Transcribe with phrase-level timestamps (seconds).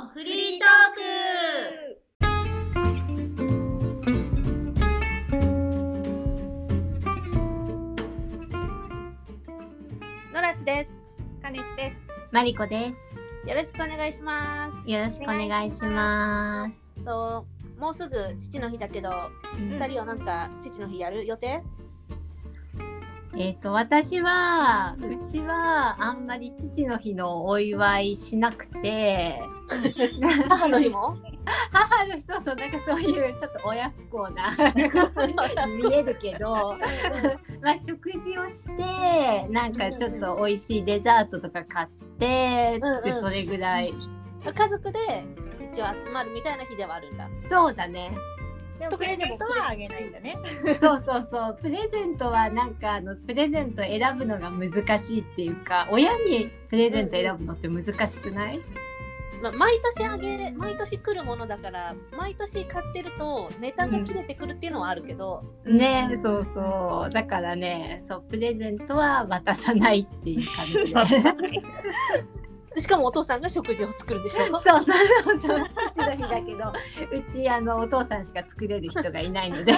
[0.00, 2.22] のフリートーク
[10.32, 10.90] ノラスです。
[11.42, 12.00] カネスです。
[12.32, 12.98] マリコです。
[13.46, 14.90] よろしくお願いします。
[14.90, 16.78] よろしくお願いします。
[17.04, 17.44] と
[17.78, 19.10] もうすぐ父の日だけど、
[19.58, 21.62] うん二人はなんか父の日やる予定？
[23.36, 29.42] えっ、と私はうちはあんまり父の日のお祝いしなくて、
[30.48, 31.16] 母の日も？
[31.72, 34.50] 母の日そうそうなんかそういうちょっと親不孝な
[35.66, 36.76] 見えるけど、
[37.62, 43.94] まあ食事をしてなんかちょっと美味しいデザートとか買って、うんうんでそれぐらい。
[44.42, 44.98] 家族で
[45.72, 47.28] 一応集まるみたいな日ではあるんだ。
[47.50, 48.10] そうだね。
[48.78, 50.34] でもプレゼントはあげないんだね。
[50.80, 58.60] そうそうそうプレゼントはなんかあのプレゼント選ぶのが難しいっていうか親にプレゼント選ぶのって難しくない、
[59.42, 67.10] まあ毎年あげれ毎年来るものだから毎年買ってるとネタが切れてくるっていうのはあるけど、ねえそうそう。
[67.10, 71.34] だからねそうプレゼントは渡さないっていう感じで
[72.76, 74.46] しかもお父さんが食事を作るでしょ？
[74.60, 76.72] そうそうそうそう父の日だけど
[77.28, 79.72] うちあのお父さんしか作れる人がいないので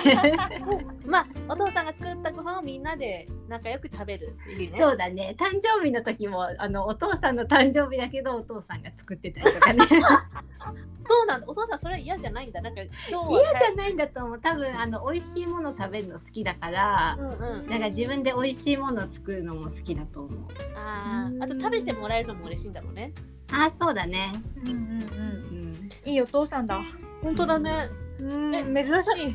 [1.06, 4.78] まあお父さんが作ったご飯をみんなで仲良く食べるっていうね。
[4.78, 10.00] そうだね誕生日の時もあのお父さんの誕生日だけどお父さんが作ってたりとかねそう
[11.26, 11.40] なん？
[11.40, 11.46] だ。
[11.46, 12.60] お父さんそれは嫌じゃないんだ。
[12.60, 17.68] なんか今日は嫌じゃないんだと思う多分あの美味しいもの食べるの好きだから、うんうん。
[17.68, 20.40] なんか自分で美味しいものを作るのも好きだと思う。
[20.76, 23.12] ああ、あと食べてもらえるのも嬉しいんだろうね。
[23.50, 24.32] あ、そうだね。
[24.64, 24.78] うんうんうん。
[26.04, 26.10] うん。
[26.10, 26.80] いいお父さんだ。
[27.22, 27.88] 本当だね。
[28.20, 29.26] うん、え珍しい。
[29.26, 29.34] うん、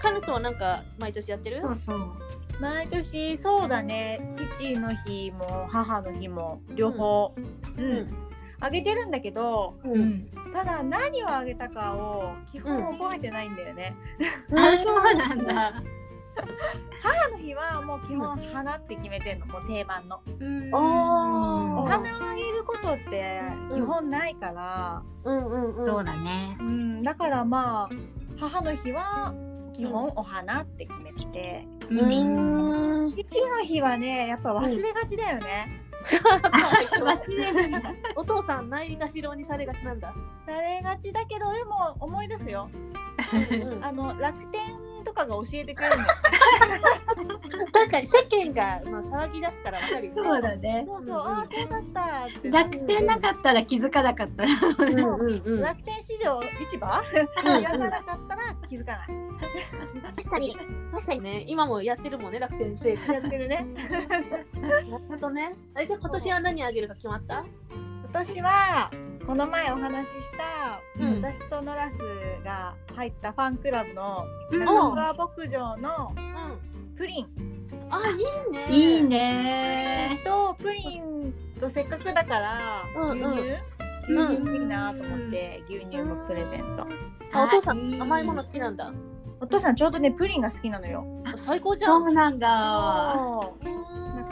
[0.00, 1.60] カネスはなんか毎年やってる？
[1.62, 2.12] そうそう。
[2.60, 4.34] 毎年そうだね。
[4.56, 7.34] 父の日も母の日も両方。
[7.76, 7.84] うん。
[8.00, 8.06] ん
[8.58, 10.28] あげてるんだけど、うん。
[10.52, 13.94] ただ何をあげたかを基本覚えてないんだよね。
[14.54, 15.82] あ、そうなんだ。
[17.02, 20.20] 母の日はもう基本花って決めてんの、もう定番の。
[20.40, 20.74] うん。
[20.74, 23.40] あーお花をあげることって
[23.72, 25.86] 基本ないから、うんうんうん。
[25.86, 26.62] そうだねう。
[26.62, 27.90] ん、だからまあ
[28.38, 29.32] 母の日は
[29.74, 33.12] 基本お花って決めてて、うーん。
[33.12, 35.82] 父の日はねやっぱ忘れがちだよね。
[36.06, 37.82] 忘れる。
[38.14, 40.14] お父さんないがしろにされがちなんだ。
[40.46, 42.68] されがちだけどでも思い出すよ。
[42.72, 44.65] うんあの楽天と
[45.16, 46.08] かが教えてくれるのよ。
[47.72, 48.22] 確かに世
[48.52, 48.54] 間
[48.84, 50.22] がまあ騒ぎ出すからわかるよね。
[50.22, 50.84] そうだね。
[50.86, 52.50] そうそう、ああそうだったって。
[52.50, 54.44] 楽天なかったら気づかなかった。
[54.44, 54.46] う
[54.90, 55.60] んうんうん。
[55.60, 57.02] 楽天市場市場？
[57.44, 59.08] うんやらなかったら気づかない。
[60.16, 60.56] 確かに
[60.92, 63.12] 確かにね今もやってるもんね楽天セール。
[63.14, 63.66] やってるね。
[65.08, 65.54] ほどね。
[65.78, 67.44] えじゃあ今年は何あげるか決まった？
[67.70, 68.90] 今年は
[69.26, 71.98] この前お話しした、うん私とノラス
[72.44, 76.96] が入ったファンクラブのうん中村牧場のうん。
[76.96, 77.26] プリン。
[77.90, 78.66] あいいね。
[78.70, 80.24] いいえねっ。
[80.24, 83.40] とプリンとせっかくだからうん牛乳、
[84.08, 86.86] うん牛乳いいなと思って牛乳をプレゼント。
[87.32, 88.92] あお父さあいいん甘いもの好きなんだ。
[89.40, 91.04] お父さんちょうどねプリンが好きなのよ。
[91.34, 91.88] 最高じゃ。
[91.88, 93.50] そうんなんだ。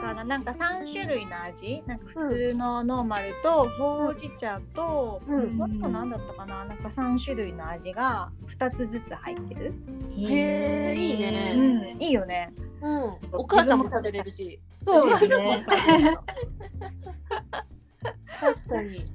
[0.04, 5.56] からなんか3種類の味なんか普通のノーマルとほうじ茶と、うん。
[5.56, 9.72] もっと何だったかななんか3種類の味が2つずつ入ってる。
[10.16, 12.52] へーいいねうん、いいよね。
[12.82, 13.16] うん。
[13.32, 14.60] お母さんも食べれるし。
[14.84, 15.14] そうね
[18.40, 19.06] 確かに。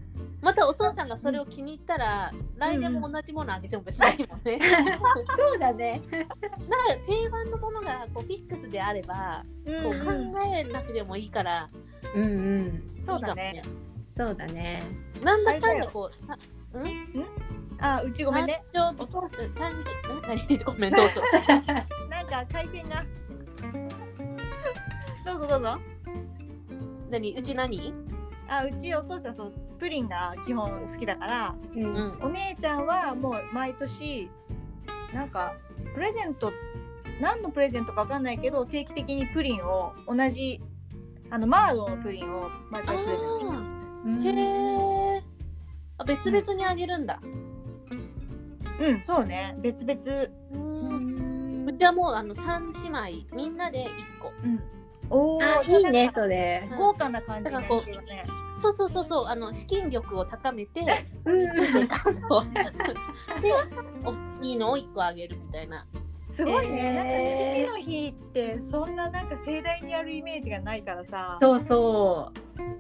[0.42, 4.60] またお父さんがそれを気に入ったら、来年も同じものあげても別にいいもんね。
[5.38, 6.02] そうだね。
[6.12, 6.28] なんか
[7.06, 10.00] 定番のものがこうフィックスであれば、うんこう
[10.34, 11.70] 考えなくてもいいから、
[12.16, 13.04] うんうん。
[13.06, 13.62] そうだね。
[14.18, 14.82] そうだね。
[15.24, 16.38] なんだかんだこう、あ
[16.74, 17.26] うん？
[17.82, 18.62] あうちごめんね。
[18.74, 20.64] 誕生日、お父さうん誕生日、何？
[20.66, 21.22] ごめん、どうぞ。
[22.10, 23.06] なんか回線が。
[25.26, 25.78] どうぞどうぞ。
[27.10, 27.38] 何？
[27.38, 27.94] うち何？
[28.50, 32.24] あうちお父さんそうプリンが基本好きだからうんうん。
[32.24, 34.30] お姉ちゃんはもう毎年
[35.14, 35.54] なんか
[35.94, 36.52] プレゼント
[37.22, 40.62] 何のプレゼントかわかんないけど定期的にプリンを同じ
[41.30, 43.60] あのマーロのプリンを毎あ回プレゼントしてー
[44.06, 45.24] うんへえ。
[45.98, 47.20] あ、別々にあげるんだ。
[48.80, 50.00] うんそうね別々
[50.54, 51.66] うん。
[51.68, 52.88] うちはもうあの三姉
[53.20, 53.90] 妹みんなで一
[54.22, 54.32] 個。
[54.44, 54.60] うん
[55.10, 56.70] おおあ、いいね、それ。
[56.78, 58.24] 豪華な感じになだからこうってるね。
[58.60, 60.82] そうそうそうそうあの資金力を高めて、
[61.26, 61.56] うん。
[61.56, 61.94] で
[64.04, 64.14] お
[64.44, 65.86] いいのを一個あげるみたいな。
[66.32, 66.94] すごいね、へー。
[66.94, 71.38] なんか父の日ってそんななんか盛大にやるイメージがないからさ。
[71.42, 72.32] そうそ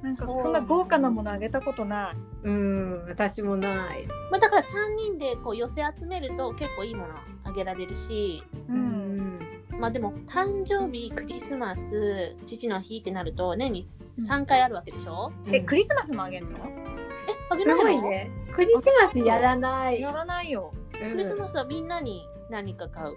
[0.03, 0.39] なんかそう。
[0.39, 2.13] そんな豪華なものあげたことな
[2.45, 2.47] い？
[2.47, 4.05] ううん私もない。
[4.29, 8.43] まあ、だから3人でこう寄せ集めると結構いいものあげられるし。
[8.67, 9.39] う、うん
[9.79, 13.87] まあでも誕生日クリスマス父の日ってなると年に
[14.19, 16.49] 3回あるわけでしょ、えクリスマスもあげんの？
[16.49, 18.01] えあげすないの？
[18.01, 18.29] ごいね。
[18.51, 20.01] クリスマスやらない。
[20.01, 20.73] やらないよ。
[21.01, 21.11] うん。
[21.11, 23.15] クリスマスはみんなに何か買う。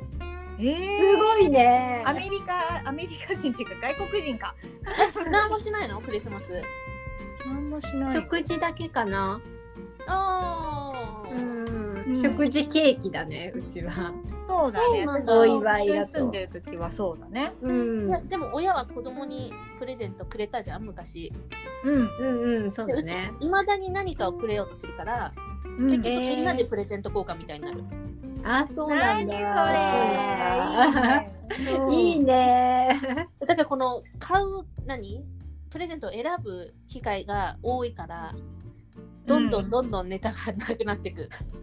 [0.61, 2.03] えすー、ごいね。
[2.07, 4.55] アメリカアメリカ人っていうか外国人か。
[5.31, 6.01] 何もしないの？
[6.01, 6.45] クリスマス。
[7.45, 8.13] 何もしない。
[8.15, 9.41] 食事だけかな。
[10.07, 10.93] あ
[11.27, 12.05] あ、うん。
[12.07, 12.17] うん。
[12.17, 14.13] 食事ケーキだねうちは
[14.49, 14.99] そうだね。
[14.99, 15.41] そうなんだ。
[15.41, 17.53] お祝いだと住んでる時はそうだね。
[17.63, 18.09] うん。
[18.09, 21.33] いやでも親は子供にプレゼントくれたじゃん昔。
[21.85, 21.95] うん。
[21.95, 23.33] うんうんそうでだね。
[23.41, 25.33] いまだに何かをくれようとするから、
[25.79, 25.87] うん。
[25.87, 27.85] 結局えーみんなでプレゼント交換みたいになる。
[28.45, 29.73] あそうなん何そだ
[31.89, 31.95] れ。
[31.95, 33.01] いいね。
[33.39, 33.47] だ。
[33.47, 35.25] からこの買う何？
[35.71, 38.35] プレゼントを選ぶ機会が多いから
[39.27, 41.23] どんどうんんどんどんネタがなくなっていく。
[41.23, 41.63] そう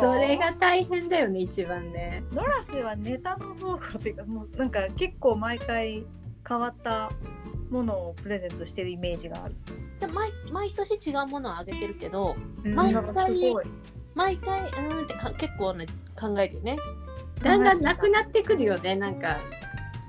[0.00, 2.22] それが大変だよね一番ね。
[2.32, 6.04] ノラスはネタの方がっていうかもうなんか結構毎回
[6.46, 7.10] 変わった
[7.70, 9.54] ものをプレゼントしてるイメージがある。
[10.00, 12.74] で毎毎年違うものをあげてるけどうん。
[12.74, 13.64] 毎なんかすごい。
[14.14, 15.86] 毎回うーんってか結構ね
[16.18, 16.76] 考えるよね。
[17.42, 19.38] だんだんなくなってくるよねなんか。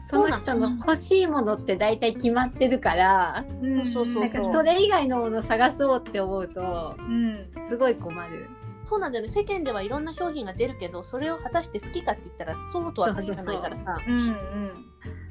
[0.07, 0.35] その。
[0.35, 3.45] 人の欲しいものって大体決まってるから。
[3.62, 3.88] うん。
[3.88, 7.50] そそれ以外のもの探そうって思うとうん。
[7.69, 8.47] すごい困る
[8.89, 9.31] そうなんだよね。
[9.31, 14.01] 世間ではいろんな商品が出るけどそれを果たして好きかって言ったらそうとは限らないからさ。
[14.07, 14.86] うんうん。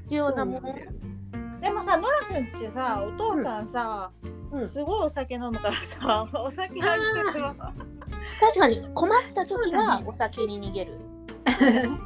[0.04, 0.72] 必要なもの。
[1.60, 4.12] でもさ、ノラスんちさ、お父さんさ、
[4.52, 4.68] うん。
[4.68, 7.54] すごいお酒飲むからさ、 お酒あげてるわ。
[8.40, 11.00] 確かに困った時はお酒に逃げる。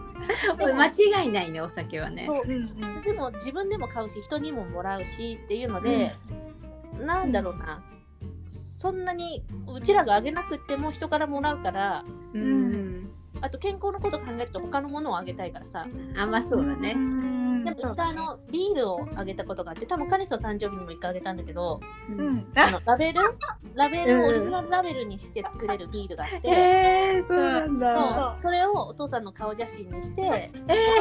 [0.58, 2.25] 間違いないねお酒はね。
[2.26, 2.44] そう。
[2.46, 3.02] うんうん。
[3.02, 6.16] でも自分でも買うし人にももらうしっていうので、
[6.98, 7.84] なんだろうな、
[8.82, 13.12] そんなにうちらがあげなくっても人からもらうからうん。
[13.40, 15.87] あと健康のこと考えると他のものをあげたいからさ。
[16.19, 16.94] あまあそうだね。
[16.94, 17.31] ん
[17.64, 21.81] でも一回あのビールをあげたことがあって多分彼氏の誕生日にも一回あげたんだけど
[22.11, 22.37] ううん。
[22.37, 22.47] ん。
[22.56, 23.20] あのラベル？
[23.75, 24.29] ラベルをうん。
[24.29, 26.53] オリジナルラベルにして作れるビールがあって、へ
[27.19, 28.35] えそうなんだ。
[28.35, 28.38] そう。
[28.43, 30.50] それをお父さんの顔写真にしてえ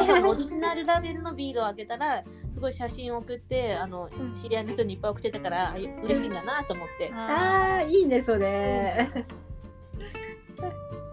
[0.00, 4.32] 父さんのオリジナルラベルのビールをあげたらすごい写真を送ってあのうん。
[4.32, 7.10] 知り合いの人にいっぱい送ってたからあ嬉しいんだなと思って。
[7.14, 9.06] ああーいいねそれ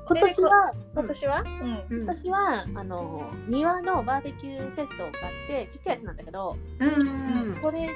[0.09, 1.43] 今年は今年は？
[1.45, 1.97] うん。
[1.97, 2.03] うん。
[2.03, 7.87] 今年はあの庭のバーベキューセットを買ってちっちゃいやつなんだけどうんこれに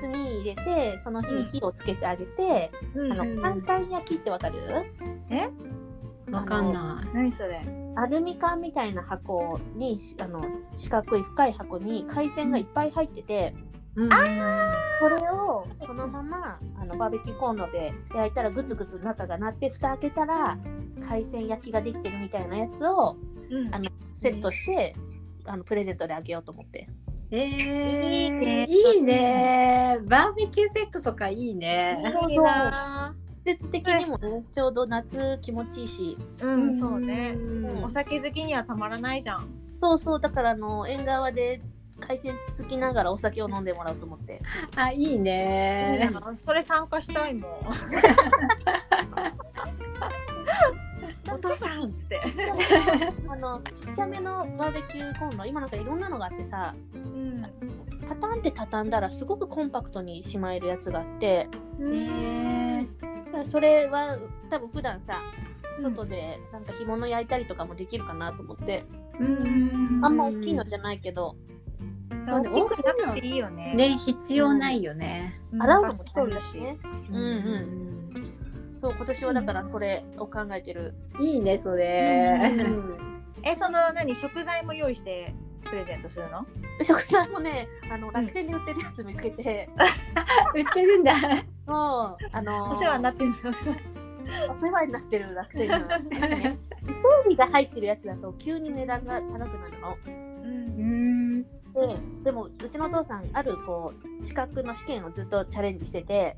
[0.00, 4.58] 炭入れてその日に火をつけてあげて、うんあのうん簡単焼きってわかる？
[5.30, 5.48] え？
[6.30, 7.16] わかんない。
[7.16, 7.60] 何それ？
[7.96, 10.44] アルミ缶みたいな箱にしあの
[10.76, 13.54] 四角い深い箱に海鮮がいっぱい入ってて、
[13.98, 14.08] うん。
[14.08, 20.58] これをそのままあのバーベキューコンロで焼いたらグツグツ中がなって蓋開けたら
[21.00, 23.16] 海鮮焼きができてるみたいなやつを
[23.50, 23.74] うん。
[23.74, 24.94] あのセットして、
[25.44, 26.88] あのプレゼントであげようと思って。
[27.30, 29.98] えー、いいねいいね。
[30.06, 31.96] バーベキューセットとかいいね。
[32.30, 33.14] いいな。
[33.44, 36.18] 季節的にもね、ちょうど夏気持ちいいし。
[36.40, 37.32] うん、そうね。
[37.32, 37.84] ん。
[37.84, 39.48] お酒好きにはたまらないじゃん。
[39.80, 41.60] そうそうだからあの縁側で
[42.00, 44.42] 海鮮つつきながらお酒を飲んでもらおうと思って。
[44.76, 46.10] あいいね。
[46.36, 47.50] それ参加したいもん。
[51.30, 52.20] お父さんっつって。
[53.28, 57.42] あのちっちゃめのバーベキューコンロ今なんかいろんなのがあってさうん。
[58.08, 61.48] パタンって畳んだらすごくコンパクトにしまえるやつがあって。
[61.78, 62.88] ね
[63.44, 64.18] それは
[64.50, 65.20] 多分普段さ
[65.80, 68.84] 外でなんか干物焼いたりとかもできるかなと思って、
[69.20, 70.00] うん。
[70.02, 71.36] あんま大きいのじゃないけど、
[72.30, 73.74] 大きくなくていいよね。
[73.74, 75.62] ね必要ないよね、うん。
[75.62, 76.46] 洗うのも大取るし。
[77.10, 77.98] うんうん。
[78.76, 82.38] そう今年はだからそれを考えてる、いいねそれ、
[83.42, 86.46] え、その何食材も用意してプレゼントするの？
[86.84, 89.68] 食材もねあの楽天で売ってるやつ見つけて、
[90.54, 91.12] 売ってるんだ。
[91.66, 93.30] もうあのお世話になってる。
[93.30, 93.36] の。
[94.52, 95.34] お世話になってる。
[95.34, 96.92] 楽天のなんかね伊勢
[97.26, 97.86] 海老が入ってる。
[97.86, 99.80] やつだと急に値段が高くなる。
[99.80, 99.96] の。
[100.06, 101.46] うん。
[101.72, 102.22] ん。
[102.22, 106.36] ででもうちのお父さんあるこう資格の試験をずっとチャレンジしてて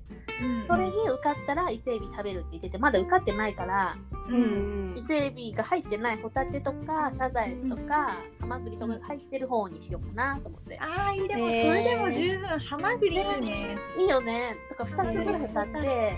[0.68, 3.96] それに受かったら伊勢海老食べるって言っててまだ受かってないから
[4.28, 4.94] うん。
[4.96, 10.78] 伊勢海老が入ってないホタテとかサザエとかハマグリとかが入ってる方にしようかなと思って。
[10.78, 12.48] ああいいでもそれでも十分。
[12.60, 13.76] ハマグリいいね。
[13.98, 14.56] いいよね。
[14.68, 16.16] とか2つぐらい買って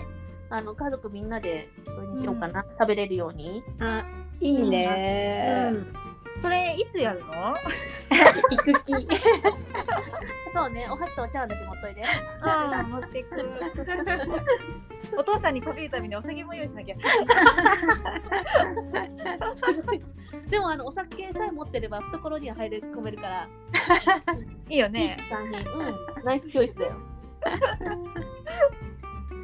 [0.49, 3.63] あの家族みんなでこれにしようかな、食べれるように。
[3.79, 4.05] あ
[4.39, 5.71] いいね、
[6.41, 7.55] それいつやるの？
[8.49, 8.93] 行く気。
[10.53, 12.03] そうね、お箸とお茶碗だけ持っといて。
[12.41, 13.41] ああ持っていく。
[15.17, 16.95] お父さんに食べるためにお酒も用意しなきゃ。
[20.49, 23.49] でもあのお酒さえ持ってれば懐には入れ込めるから、
[24.69, 25.17] いいよね。
[25.29, 25.83] 3人、う
[26.21, 26.93] ん、ナイスチョイスだよ。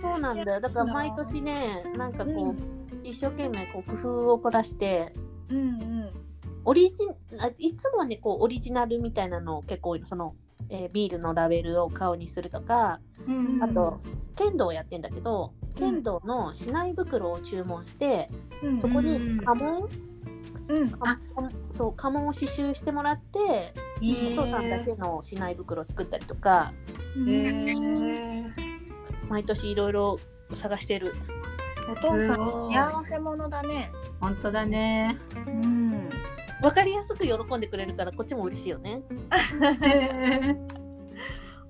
[0.02, 0.62] そうなんだよ。
[0.62, 2.56] だから毎年ね、なんかこう、
[3.04, 5.14] 一生懸命こう工夫を凝らして、
[5.50, 6.29] うんうん
[6.66, 6.96] オリジ
[7.40, 10.36] あいつもはねこうオリジナルみたいなの結構多いのその、
[10.70, 14.00] えービールのラベルを顔にするとかうんあと、
[14.36, 18.30] 剣道をやってんだけど剣道の市内袋を注文して、
[18.64, 19.90] うんそこに家紋、
[20.68, 20.94] うん。
[21.72, 24.34] そう家紋を刺繍してもらって、へー。
[24.40, 26.74] お父さんだけの市内袋を作ったりとか
[27.16, 28.52] うんへー。
[29.30, 30.20] 毎年いろいろ
[30.56, 31.16] 探してる。
[31.90, 33.92] お父さん幸せ者だね。
[34.20, 35.18] 本当だね。
[35.48, 35.89] うん
[36.62, 39.02] 分かりやすく喜んでくれるからこっちも嬉しいよね。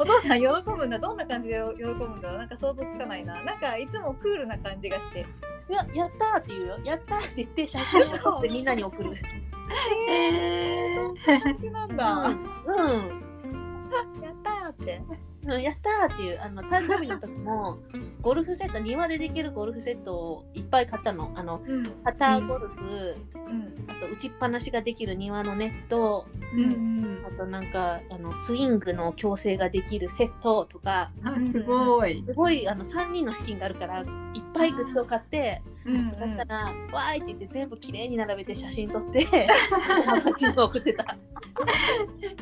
[0.01, 2.37] お父さん喜ぶんだどんな感じで喜ぶんだろう？
[2.39, 3.43] なんか想像つかないな。
[3.43, 5.25] なんかいつもクールな感じがして。
[5.69, 6.79] いややったーって言うよ。
[6.83, 9.13] やったーって言って写真を撮ってみんなに送る。
[10.07, 13.21] へー感じなんだ、うん、うん。
[14.23, 15.01] やったーって。
[15.09, 17.77] うんやったーっていうあの誕生日の時も
[18.21, 21.31] ゴルフセット庭でできるゴルフセットをいっぱい買ったの。
[21.35, 21.83] あのうん。
[22.03, 23.85] パターゴルフ、うん。
[23.87, 31.11] あと打ちっぱなしができる庭のネットうんあとなんかあのスイングの矯正ができるセットとか。
[31.23, 32.23] あすごい。
[32.27, 34.05] すごいあの3人の資金があるからいっ
[34.53, 41.03] ぱいグッズを買ってうんそしたら「わーい!」って言って全部きれいに並べて写真撮って写真を送ってた。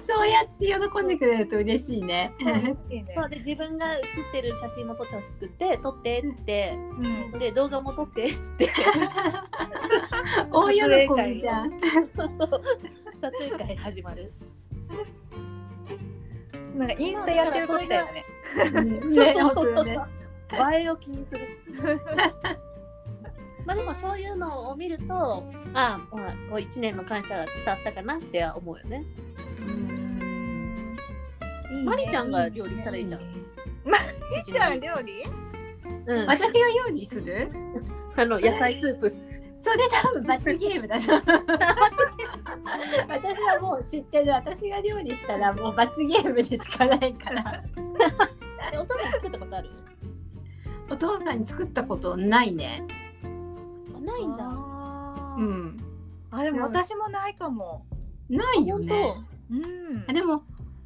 [0.06, 2.34] そうやって喜んでくれると嬉しいね。
[2.39, 6.77] 嬉しいねそうで自分が写ってる写真も撮ってほしくって撮ってっつって
[7.32, 8.72] うんで動画も撮ってっつって
[10.51, 10.82] 大喜
[11.34, 11.80] びじゃん。
[11.80, 14.32] 撮影会始まる。
[16.75, 18.25] なんかインスタやってることだよね
[18.82, 20.10] ねそうそうそうそう
[20.74, 21.42] 映えを気にする。
[23.68, 25.44] まあでもそういうのを見ると
[25.74, 29.04] ああほらこう1年の感謝が伝わったかなっては思うよね。
[31.70, 33.22] いいねマリちゃんが料理したらいいじゃん。
[33.84, 33.98] マ
[34.46, 35.24] リちゃん料理？
[36.06, 37.52] うん、私が料理する？
[38.16, 39.14] あの野菜スープ。
[39.62, 41.22] それ多分罰ゲームだな。
[43.10, 44.32] 私はもう知ってる。
[44.32, 47.62] 私が料理したらもう罰ゲームでしかないから。
[48.74, 49.70] えお父さん作ったことある？
[50.90, 52.86] お父さんに作ったことないね。
[52.90, 53.07] あ
[54.18, 54.46] ないんだ。
[54.46, 55.78] うん。
[56.32, 57.86] あでも私もないかも。
[58.30, 59.16] ないよね。
[59.52, 60.06] うん。
[60.08, 60.44] あでも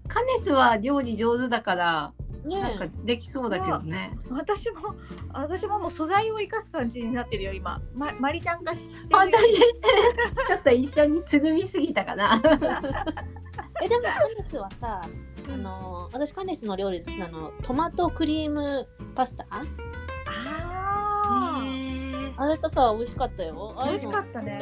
[0.08, 4.12] カネスは料理上手だからねなんかできそうだけどね。
[4.30, 4.96] 私も
[5.34, 7.82] 私ももう素材を生かす感じになってるよ今。
[7.94, 9.18] まマリちゃん化してる。
[9.18, 12.42] 本当にちょっと一緒につぐみすぎたかな。
[13.84, 15.02] えでもカネスはさ、
[15.52, 19.46] あの私カネスの料理好きなのトマトクリームパスタ？
[22.42, 23.78] あれとか美味しかったよ。
[23.84, 24.60] 美味しかったね。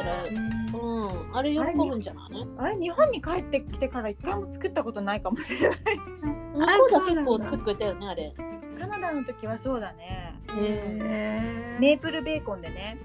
[0.74, 2.48] うん、あれ喜ぶんじゃない？
[2.58, 5.80] あれ日本に帰ってきてから一回も作ったことないかもしれない。
[5.80, 7.00] 向こうだ。
[7.02, 8.34] 結構作ってくれたよね、あれ。
[8.78, 10.36] カナダの時はそうだね。
[10.58, 11.80] へー。
[11.80, 12.98] メープルベーコンでね。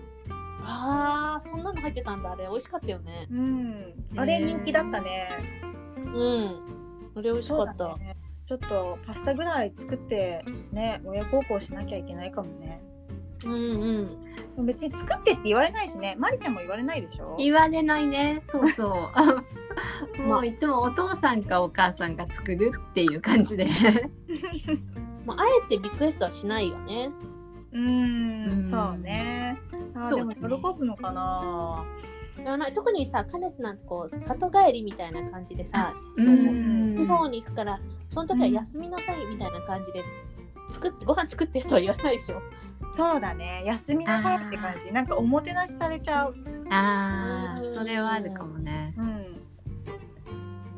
[0.62, 2.49] ああ、そんなの入ってたんだ、あれ。
[2.50, 3.28] 美味しかったよね。
[3.31, 3.95] うん。
[4.16, 5.28] あれ人気だったね。
[5.97, 7.12] うん。
[7.14, 7.97] あれ美味しかった。
[8.47, 12.83] ちょっとパスタぐらい作ってね親孝行しなきゃいけないかもね
[13.44, 13.52] うん
[14.56, 14.66] うん。
[14.66, 16.14] 別に作ってって言われないしね。
[16.18, 17.36] マリちゃんも言われないでしょ？
[17.38, 18.42] 言われないね。
[18.48, 19.10] そうそ
[20.16, 20.22] う。
[20.22, 23.66] もういつもお父さんかお母さんが作るっていう感じで。
[25.26, 27.10] まあ、あえてリクエストはしないよね。
[27.72, 28.52] うーん。
[28.52, 28.64] うん。
[28.64, 29.58] そうね。
[30.08, 31.84] そうだねも喜ぶのかな。
[32.36, 36.96] でもな特にさ、カネスなんてこう、里帰りみたいな感じでさ、うん。
[36.96, 40.04] 地方に行くから、その時は休みなさいみたいな感じで、
[40.68, 42.42] 作って、ご飯作ってとは言わないでしょ。
[42.97, 43.62] そうだね。
[43.66, 44.92] 休みなさいって感じ。
[44.92, 46.35] なんかおもてなしされちゃう。
[46.71, 48.94] あーそれはあるかもね。
[48.97, 49.40] うん。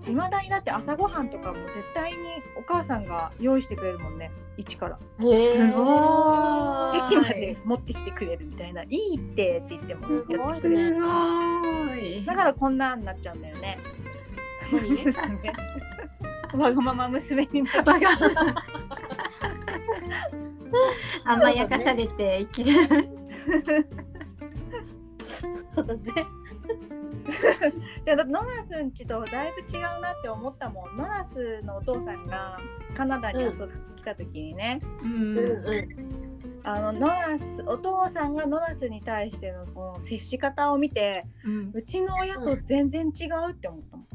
[0.09, 2.17] いまだにだって朝ごはんとかも絶対に
[2.57, 4.31] お母さんが用意してくれるもんね。
[4.57, 4.99] 一から。
[4.99, 8.83] へすご駅まで持ってきてくれるみたいな。
[8.85, 12.25] いいってって言ってもやってくれするごい。
[12.25, 13.79] だからこんなんなっちゃうんだよね。
[16.55, 17.83] わがまま娘になる。
[17.83, 18.09] バカ
[21.25, 22.73] 甘やかされて生きる。
[25.75, 26.03] そうだね。
[28.05, 30.97] じゃあノナスんちとだいぶ違うなって思ったもん。
[30.97, 32.59] ノナスのお父さんが
[32.97, 35.39] カナダに遊びに来た時にね、うん。
[35.39, 35.89] うんう
[36.69, 41.71] あのノラスお父さんがノラスに対してのこの接し方を見てうん。
[41.73, 44.07] うちの親と全然違うって思ったもん。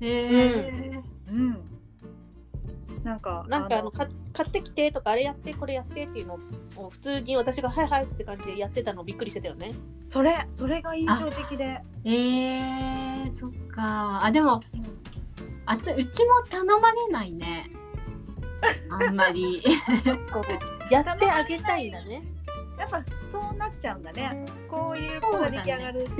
[0.00, 1.77] へえうん。
[3.08, 6.38] なんかなんかあのか買ってきてとかあれやってこれやってっていうの
[6.76, 9.72] を普通に私が「はいはい」って感じでやってたのびっくりしてたよね。
[10.10, 11.80] それそれが印象的で。
[12.04, 14.60] えー、そっかあでも
[15.64, 17.70] あとうちも頼まれないね
[18.90, 19.62] あんまり
[20.90, 22.22] やってあげたいんだね。
[22.78, 24.44] やっぱそうなっちゃうんだね。
[24.70, 26.06] こういう子が出来上がる。
[26.06, 26.12] こ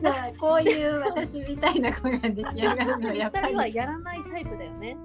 [0.00, 4.96] うさこういう私みたいな子が出来上がるのはやっぱ二人はりやらないタイプだよね。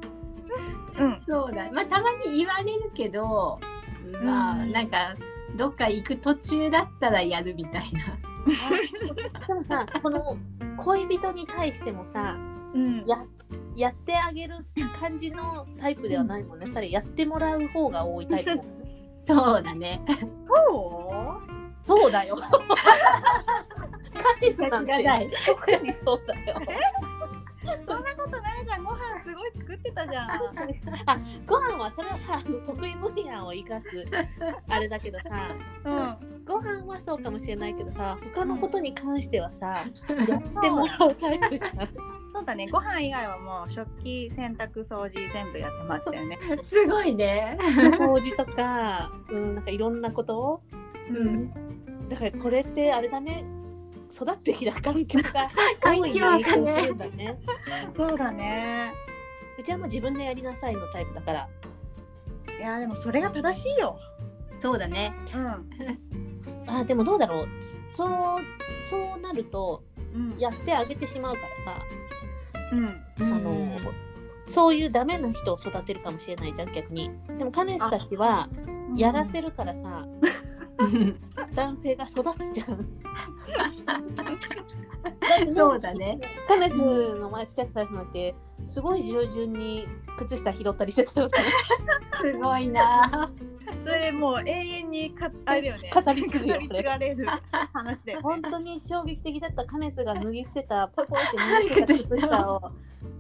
[0.98, 1.22] うん。
[1.26, 3.60] そうだまあたまに言われるけど
[4.24, 5.16] まあ、うんなんか
[5.56, 8.18] どっか行く途中だったらやるみたいな
[9.48, 10.36] でもさこの
[10.78, 12.38] 恋人に対してもさ
[12.74, 13.04] うん。
[13.06, 13.26] や
[13.76, 14.66] やってあげる
[15.00, 16.66] 感じのタイプではないもんね。
[16.66, 18.60] 二人やってもらう方が多いタイプ。
[19.26, 20.02] そうだね
[20.46, 21.42] そ
[21.86, 22.36] そうだよ。
[22.36, 22.46] カ
[24.42, 26.60] リスなんて特にそうだよ。
[27.74, 28.84] う そんなことないじゃん。
[28.84, 30.40] ご飯すごい作ってたじゃん。
[31.46, 33.90] ご飯はそれはさ得意分野を生かす
[34.70, 36.44] あれだけどさうん。
[36.46, 39.84] ご飯はそうかもしれないけどさ他のことに関してはさ
[40.28, 41.72] やってもらうタイプじゃん。
[42.36, 42.68] そうだね。
[42.68, 46.38] ご飯以外はもう食器、洗濯、掃除全部やってましたよね。
[46.64, 50.62] すごいね掃除とか、うん、なんかいろんなこと
[51.10, 51.50] うん。
[52.10, 53.46] だからこれってあれだね
[54.14, 57.40] 育ってきた環境が 環境がね。
[57.96, 58.94] そうだね。
[59.58, 61.50] うちはもう自分でやりなさいのタイプだから。
[62.58, 64.00] いやでもそれが正しいよ。
[64.60, 65.70] そうだねうん。
[66.68, 67.48] あでもどうだろう
[67.90, 68.10] そう
[68.90, 69.84] そうなると
[70.14, 70.36] うん。
[70.38, 71.82] やってあげてしまうからさ
[72.72, 73.34] うん。
[73.34, 73.80] あの
[74.48, 77.12] そういうダメな人を育てるかもしれないじゃん逆に。
[77.38, 78.48] でもカネスたちは
[78.96, 80.20] やらせるからさうん
[81.54, 82.88] 男性が育つじゃん。
[85.54, 86.20] そうだね。
[86.48, 86.76] カネス
[87.16, 91.34] の前付き合ってた人なんてすごい従順に靴下拾ったりしてたよね。
[92.22, 93.32] すごいな
[93.80, 95.92] それもう永遠にかあれだよね。
[95.94, 97.28] 語り継ぐよ語り継がれる
[97.74, 98.16] 話で。
[98.16, 102.72] 本当に衝撃的だったカネスが脱ぎ捨てたポイポイって脱ぎ捨てた靴下を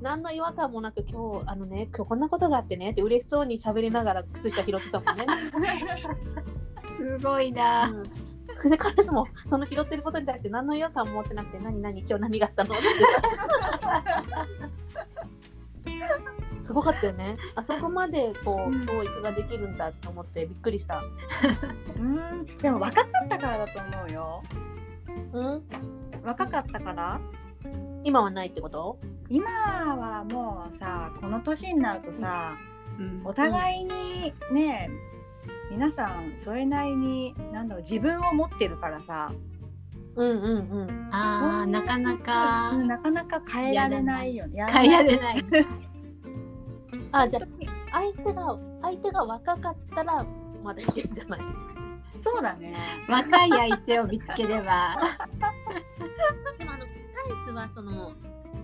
[0.01, 5.25] 何の違和感もなく今日あのね今日こんなことがあってねって嬉しそうに喋りながら靴下拾ってたもんね。
[6.97, 7.89] すごいな。
[7.89, 8.03] う
[8.67, 12.75] ん、で彼氏もその拾ってることに対して何の違和感も持ってなくて何何今日何があったの？
[12.75, 12.83] って。
[16.63, 17.37] すごかったよね。
[17.53, 18.83] あそこまでこう、うん。
[18.85, 21.03] 教育ができるんだと思ってびっくりした。
[21.97, 22.45] うん。
[22.57, 24.41] でも若かったからだと思うよ。
[25.33, 25.63] うん？
[26.23, 27.21] 若かったから？
[28.03, 28.97] 今はないってこと？
[29.29, 29.47] 今
[29.95, 32.55] はもうさこの年になるとさ、
[33.23, 34.89] お互いにね
[35.71, 39.31] 皆さんそれなりになんだろう自分を持ってるからさ。
[40.15, 41.09] うんうんうん。
[41.11, 42.71] あーなかなか。
[42.71, 44.65] うんなかなか変えられないよね。
[44.71, 45.45] 変えられない。
[47.11, 47.45] あじゃあ
[47.91, 50.25] 相手が相手が若かったら
[50.63, 51.39] まだいけるんじゃない？
[52.19, 52.73] そうだね。
[53.09, 54.95] 若い相手を見つければ。
[56.57, 56.89] でもあのタレ
[57.47, 58.13] スはその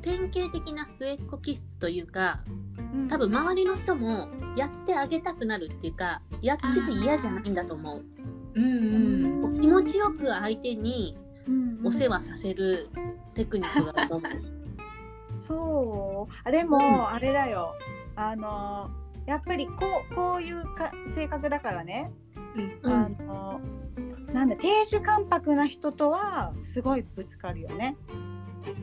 [0.02, 2.44] 典型的な末っ子気質というか
[2.94, 3.08] うん。
[3.08, 8.04] 多分周りの人もやってあげたくなるっていうかやってて嫌じゃないんだと思う。
[8.54, 11.18] うんうん気持ちよく相手に
[11.84, 12.90] お世話させる
[13.34, 14.32] テクニックがあると思う。
[15.40, 16.34] そう。
[16.44, 17.08] あでも、うん。
[17.08, 17.76] あれだよ。
[18.16, 18.90] あの
[19.26, 19.74] やっぱりこ
[20.12, 22.12] うこういうか性格だからね、
[22.84, 22.92] うん。
[22.92, 23.62] あの
[24.34, 27.98] なんだ亭主関白な人とはすごいぶつかるよね。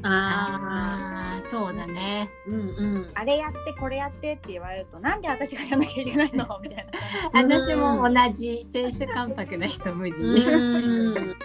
[0.02, 2.30] ああーそうだね。
[2.48, 2.62] ーうんう
[3.00, 3.10] ん。
[3.14, 6.58] あれやってこれやってって言われるとなんで私がやらなきゃいけないの？
[6.62, 6.92] みたいな。
[7.32, 11.36] 私も同じ亭主関白な人無理うん。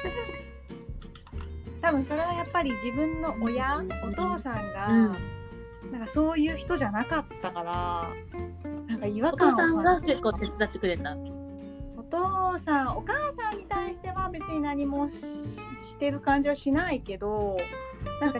[1.82, 5.92] 多分それはやっぱり自分の親、うんお父さんが、うん。
[5.92, 8.10] なんかそういう人じゃなかったから
[8.88, 11.16] なんか違和お感を父さんが結構手伝ってくれた。
[11.98, 17.58] お父さんお母さんに対しては別に何もししてる感じはしないけど
[18.22, 18.40] なんか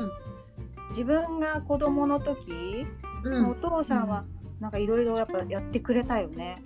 [0.90, 2.86] 自分が子供の時、
[3.24, 4.26] うんお父さんは
[4.60, 6.62] なんかいろいろやっぱやってくれたよね。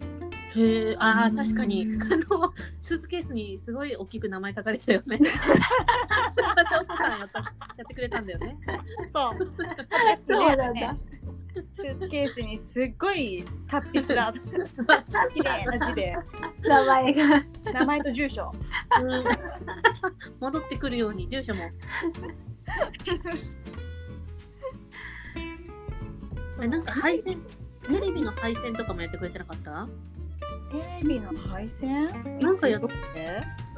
[0.55, 2.05] へえ、ああ、うん確かに、あ
[2.35, 2.49] の、
[2.81, 5.19] スーツケースにすごい大きく名前書かれてたよね。
[5.21, 8.57] お父さんやった、やってくれたんだよね。
[9.13, 9.51] そう。
[10.27, 10.99] そうなんだね。
[11.75, 14.31] スーツケースにすっごい達筆だ。
[15.33, 16.15] 綺麗な字で
[16.61, 18.53] 名前が名前と住所。
[19.01, 19.23] うん
[20.39, 21.61] 戻ってくるように、住所も。
[26.61, 27.41] えなんか配線、
[27.87, 29.87] テレビの配線とかもやってくれてなかった？
[30.71, 32.07] テレビの配線？
[32.39, 32.87] なんかやって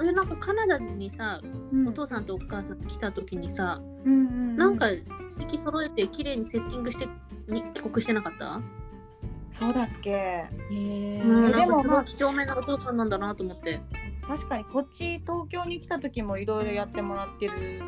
[0.01, 1.87] えなんかカナダにさうん。
[1.87, 5.03] お父さんとお母さん来た時にさ、うんうんうなんか引
[5.51, 7.07] き揃えて綺麗にセッティングして
[7.47, 8.61] に帰国してなかった、
[9.51, 10.09] そうだっけ。
[10.11, 13.79] へえうん、でもまあい几帳面なお父さんなんだなと思って。
[14.27, 17.81] 確かにこっち東京に来た時もいろいろやってもらってる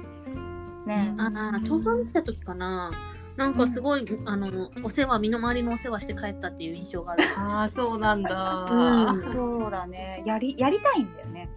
[0.86, 1.14] ね。
[1.18, 2.92] ああ東京に来た時かな。
[3.38, 7.24] なんかすごい、あのお世話身の回りのお世話して帰ったっていう印象がある。
[7.38, 8.68] ああそうなんだ。
[8.70, 9.34] うん。
[9.34, 10.22] そうだね。
[10.26, 11.50] やりやりたいんだよね。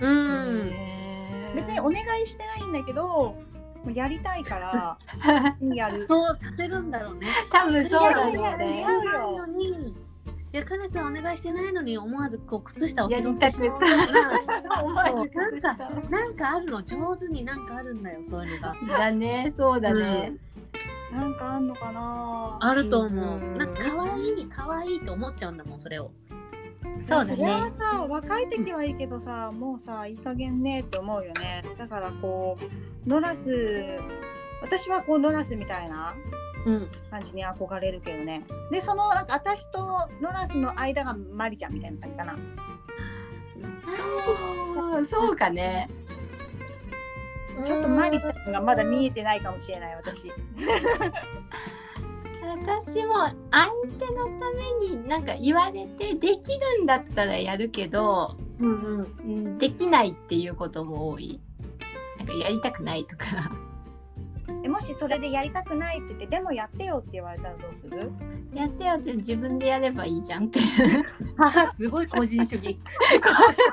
[0.00, 0.72] うん、
[1.56, 3.34] 別にお願いしてないんだけど
[3.92, 4.98] やりたいから
[5.74, 6.06] やる。
[6.06, 7.26] そうさせるんだろうね。
[7.50, 8.80] 多分そうだろういやいやね。
[8.80, 9.46] 違うよ
[10.58, 15.76] や、かねさんお願いしてないのに思わずこう靴下をやりたくて 思わずそう崩した
[16.10, 18.98] なんかあるの上手になんかあるんだよそういうのが。
[18.98, 20.32] だね、そうだね。
[21.12, 23.38] なんかあんのかなあると思う。
[23.38, 26.10] うんなんか可愛い可愛いと思っちゃうんだもんそれを。
[27.00, 27.70] そうだそれはね。
[27.70, 33.48] さ若い時はいいけどさもうさいい加減ねって思うよねだからこうノラス
[34.60, 36.47] 私はこうノラスみたいなうん。
[37.10, 39.78] 感じに憧れるけどねでそのなんか私と
[40.20, 42.36] ノラスの間がマリちゃんみたいな感じかな
[43.96, 45.88] そう、そうかね。
[47.64, 50.30] ちょっとマリちゃんがまだ見えてないかもしれない私
[52.66, 53.14] 私も
[53.50, 53.66] 相
[53.98, 59.00] 手のためになんか言われてできるんだったらやるけど、うんうん。
[59.00, 61.40] うんできないっていうことも多い。
[62.18, 63.50] なんかやりたくないとか。
[64.64, 68.10] えもしそれでやりたくないって言ってでもやってよって言われたらどうする？
[68.54, 70.58] やってよって自分でやればいいじゃんって。
[71.74, 72.78] すごい個人主義。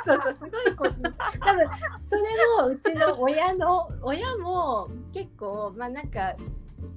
[0.06, 1.66] そうそうすごいこう多分
[2.04, 2.22] それ
[2.62, 6.36] もうちの親の親も結構まあなんか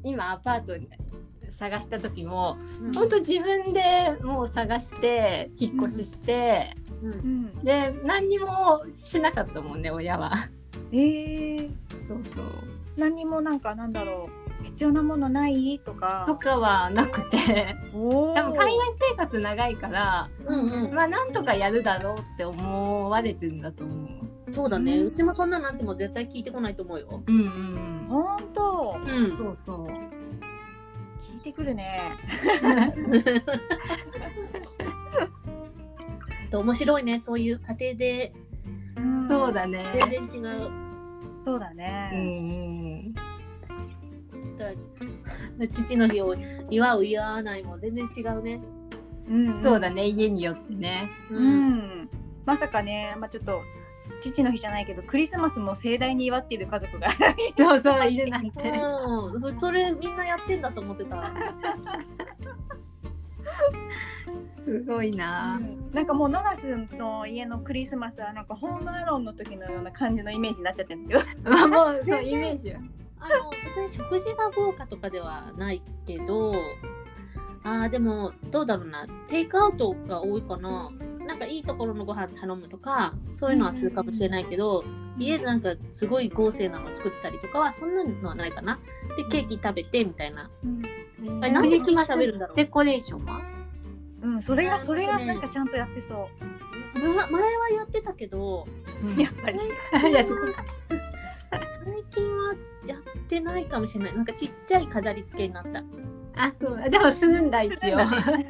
[0.03, 0.75] 今アパート
[1.51, 2.57] 探した時も
[2.95, 10.33] 本当自分でもう探して引っ越しして、うんうんで何にもしなかったもんね親は。
[10.93, 11.71] えー、
[12.09, 12.45] そうそう
[12.99, 14.29] 何にもなんかなんだろ
[14.61, 15.81] う必要なものない？
[15.85, 18.77] とかとかはなくて多分海外
[19.11, 20.93] 生活長いからうんうん。
[20.95, 23.95] まあなんとかやるだろうって思われてるんだと思
[24.49, 24.53] う。
[24.53, 24.99] そうだね。
[24.99, 27.23] うんうちもそんなのあっても絶対聞いてこないと思うよ。
[27.27, 29.39] うんうんほんとうんうん。
[29.39, 29.87] そうそう。
[29.87, 32.01] 聞いてくるね
[36.53, 38.33] 面白いねそういう家庭で
[38.97, 39.85] うんそうだね。
[40.11, 40.88] 全然違う。
[41.49, 43.15] そうだうんね、
[45.59, 45.69] うん。
[45.73, 46.37] 父の日を
[46.69, 48.61] 祝う祝わないも全然違うね。
[49.27, 51.11] うんそうだね家によってね。
[51.31, 52.11] うん、
[52.45, 53.63] まさかね、まあ、ちょっと
[54.21, 57.09] 父の日じゃないけどクリスマスも盛大に祝っている家族が
[57.57, 58.69] そうそういるなんて。
[58.69, 61.33] うん、それみんなやってんだと思ってた。
[64.69, 65.59] すごいな。
[65.93, 72.81] なんかもうノラスの家のクリスマスはなんかホームアローンの時のような感じのイメージになっちゃってるんだけど まあもうそうイメージは。
[73.21, 76.55] あの別に食事が豪華とかではないけど、
[77.65, 80.91] あーでもどうだろうな、テイクアウトが多いかな。
[81.27, 84.85] なんかいいところのご飯頼むとか、そういうのはするかもしれないけど、
[85.19, 88.79] 家でなんかすごい豪勢なの作ったりとかはそんなのはないかな。
[89.17, 90.49] で、ケーキ食べてみたいな。
[91.41, 93.58] あれなんクでケーキ食べるんだろうデコレーションは？
[94.23, 96.29] うんそれがそれがなんかちゃんとやってそ
[96.95, 98.67] ま前はやってたけど、
[99.17, 99.59] うやっぱり
[100.13, 100.33] やって
[101.85, 102.55] 最近は
[102.87, 104.17] やってないかもしれない。
[104.17, 105.83] なんかちっちゃい飾り付けになった。
[106.35, 107.99] あそうでもするんだ一応。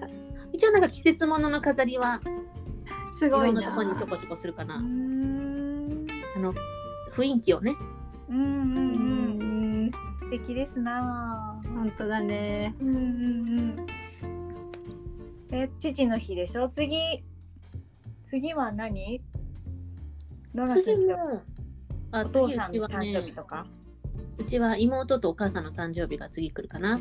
[0.53, 2.21] 一応なんか季節物の飾りは
[3.15, 3.83] すごいなとこ。
[3.83, 4.77] にちょこちょこするかな。
[4.77, 6.55] うんあの
[7.13, 7.77] 雰囲気をね。
[8.29, 8.55] うんうんうう
[9.45, 12.75] んん素敵ですな本当だね。
[12.81, 13.87] うんうんうん
[15.51, 16.69] え父の日でしょ？
[16.69, 17.25] 次
[18.25, 19.23] 次は何？
[20.55, 21.43] ノラス次のも
[22.13, 23.67] あお次う父さんのちはね誕生日とか？
[24.39, 27.01] うちは妹とお母さんの誕生日が次来るかな。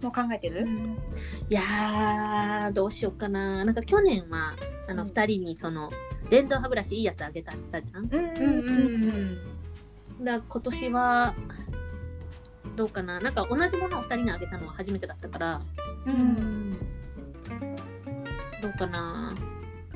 [0.00, 0.64] もう考えてる、
[1.50, 3.64] いやーどうしようかな。
[3.64, 4.54] なんか去年は
[4.88, 5.90] あのうん2人にその
[6.30, 8.04] 電動歯ブラシいいやつあげたって言ったじゃん。
[8.04, 9.04] うんうん
[10.20, 11.34] うんだ今年は
[12.76, 13.20] どうかな。
[13.20, 15.60] なんか同じものを2人にあげたのは初めてだったから
[16.06, 16.78] うんうん。
[18.62, 19.34] どうかな。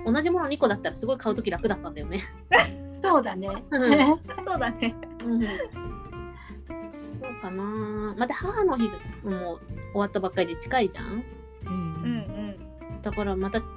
[0.04, 2.20] 同じもの2個だったらすごい買うとき楽だったんだよね。
[3.02, 3.48] そうだね。
[3.70, 3.82] うん
[4.44, 4.94] そうだね
[5.24, 8.14] うんどうかな。
[8.18, 8.88] また母の日
[9.24, 9.60] も終
[9.94, 11.24] わったばっかりで近いじゃん。
[11.64, 12.56] ううんん
[13.02, 13.68] だからまた思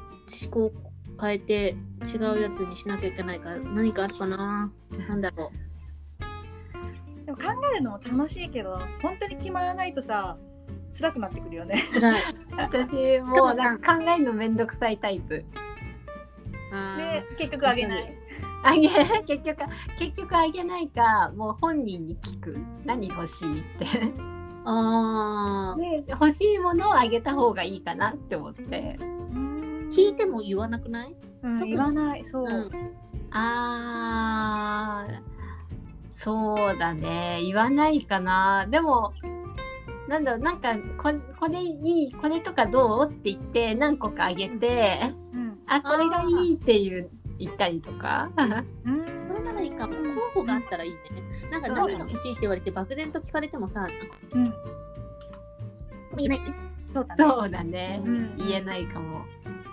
[0.52, 0.74] 考を
[1.20, 4.72] 変えて違うやつにしなきゃいけないから何かあるかな。
[5.08, 7.44] なんだろうんでも考
[7.74, 10.38] えるのも楽しいけど本当に決まらないとさ
[10.98, 11.84] 辛くなってくるよね。
[11.94, 12.22] 辛い。
[12.58, 15.46] 私もうなんか考えるのめんどくさいタイプ。
[16.98, 18.14] で結局あげない。
[18.64, 18.90] あげ
[19.26, 19.64] 結局
[20.00, 22.58] 結局あげないかもう本人に聞く。
[22.86, 23.86] 何欲しいって。
[24.66, 26.06] あー。
[26.06, 28.98] で欲しいものをあげた方がいいかなって思って。
[29.92, 31.16] 聞いても言わなくない？
[31.44, 32.26] うん、言わない。
[32.26, 32.44] そう。
[32.44, 32.72] うん。
[33.32, 35.20] あー。
[36.12, 37.40] そうだね。
[37.46, 38.66] 言わないかな。
[38.70, 39.14] でも
[40.08, 43.10] なんだろうなんかここれいいこれとかどう？
[43.10, 45.02] って言って何個かあげて
[45.34, 48.30] うんあこれがいいっていう言ったりとか？
[48.86, 49.96] うんそれならいいかも。
[49.96, 50.98] 候補があったらいいね。
[51.52, 53.88] なんか何が欲しいって言われて漠然と聞かれてもさ、
[54.32, 54.54] うん、
[56.18, 56.42] 言えない。
[57.18, 58.02] そうだね。
[58.06, 59.26] そうん言えないかも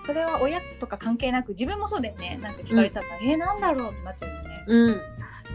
[0.06, 2.40] それは親とか関係なく自分もそうだよね。
[2.42, 4.64] なんか聞かれたら、えー、なんだろうってなっちゃうよね。
[4.66, 5.00] うん。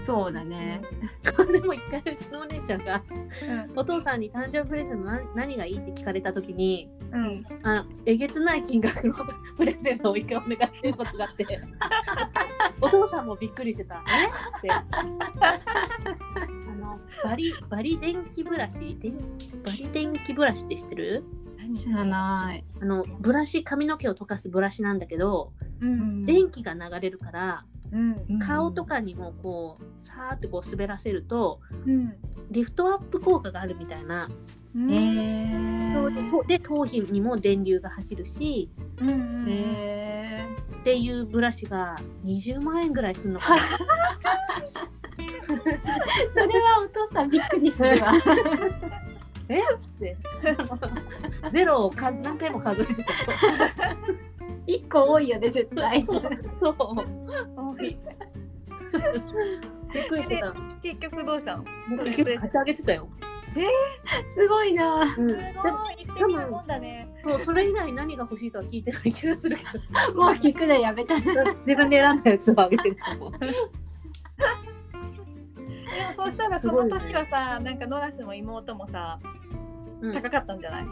[0.03, 0.81] そうだね。
[1.51, 3.79] でも一回うちのお姉ちゃんがうん。
[3.79, 9.13] お父さんに誕生日プレゼント何何がいいって聞かれた時にうん、あのえげつない金額の
[9.55, 11.45] プレゼントを一回お願いしてることがあって。
[12.81, 14.27] お父さんもびっくりしてた「え？
[14.27, 14.71] っ?」て。
[14.71, 14.85] あ
[16.79, 18.97] のバリバリ電気ブラシ？
[18.99, 19.17] 電
[19.63, 21.23] バリ電気ブラシって知ってる？
[21.73, 26.25] 知らない、あのブラシ髪の毛を溶かすブラシなんだけどうん。
[26.25, 28.39] 電気が流れるからうん。
[28.39, 32.13] 顔とかにもこうさーってこう滑らせるとうん。
[32.51, 34.29] リフトアップ効果があるみたいな。
[36.47, 38.69] で頭皮にも電流が走るし
[39.01, 39.17] うんうん
[40.81, 43.61] っていうブラシが20万円ぐらいするのかな。
[43.61, 43.67] ー
[46.33, 48.11] それはお父さんびっくりするわ。
[49.49, 49.59] え？
[49.59, 49.63] っ
[49.99, 50.17] て。
[51.51, 53.13] ゼロを数何回も数えてた
[54.65, 56.01] 一個多いよね絶対。
[56.59, 56.95] そう多
[57.81, 57.97] い
[59.93, 60.53] びっくりしてた。
[60.81, 61.63] 結局どうしたの？
[62.05, 63.07] 結構買ってあげてたよ、
[64.33, 64.95] すごいな。
[64.95, 65.33] うん、すごい。
[65.97, 67.07] で一もんだね。
[67.23, 69.63] そうそれ以外何が欲しいとは聞いてない気がするけ
[70.11, 71.15] ど もう聞くのやめた。
[71.59, 73.51] 自分で選んだやつをあげてると思うでも
[76.13, 79.19] そうしたらその年はさ、なんかノラスも妹もさ、
[80.01, 80.13] うん。
[80.13, 80.85] 高かったんじゃない？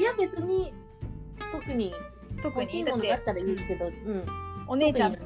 [0.00, 0.72] いや別に
[1.52, 1.94] 特に
[2.42, 4.24] 特にだったらいいけど、うん、
[4.66, 5.16] お姉ちゃん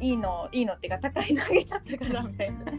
[0.00, 2.56] いいのいいのっていうか高いのあげちゃったからみたいな。
[2.58, 2.72] あー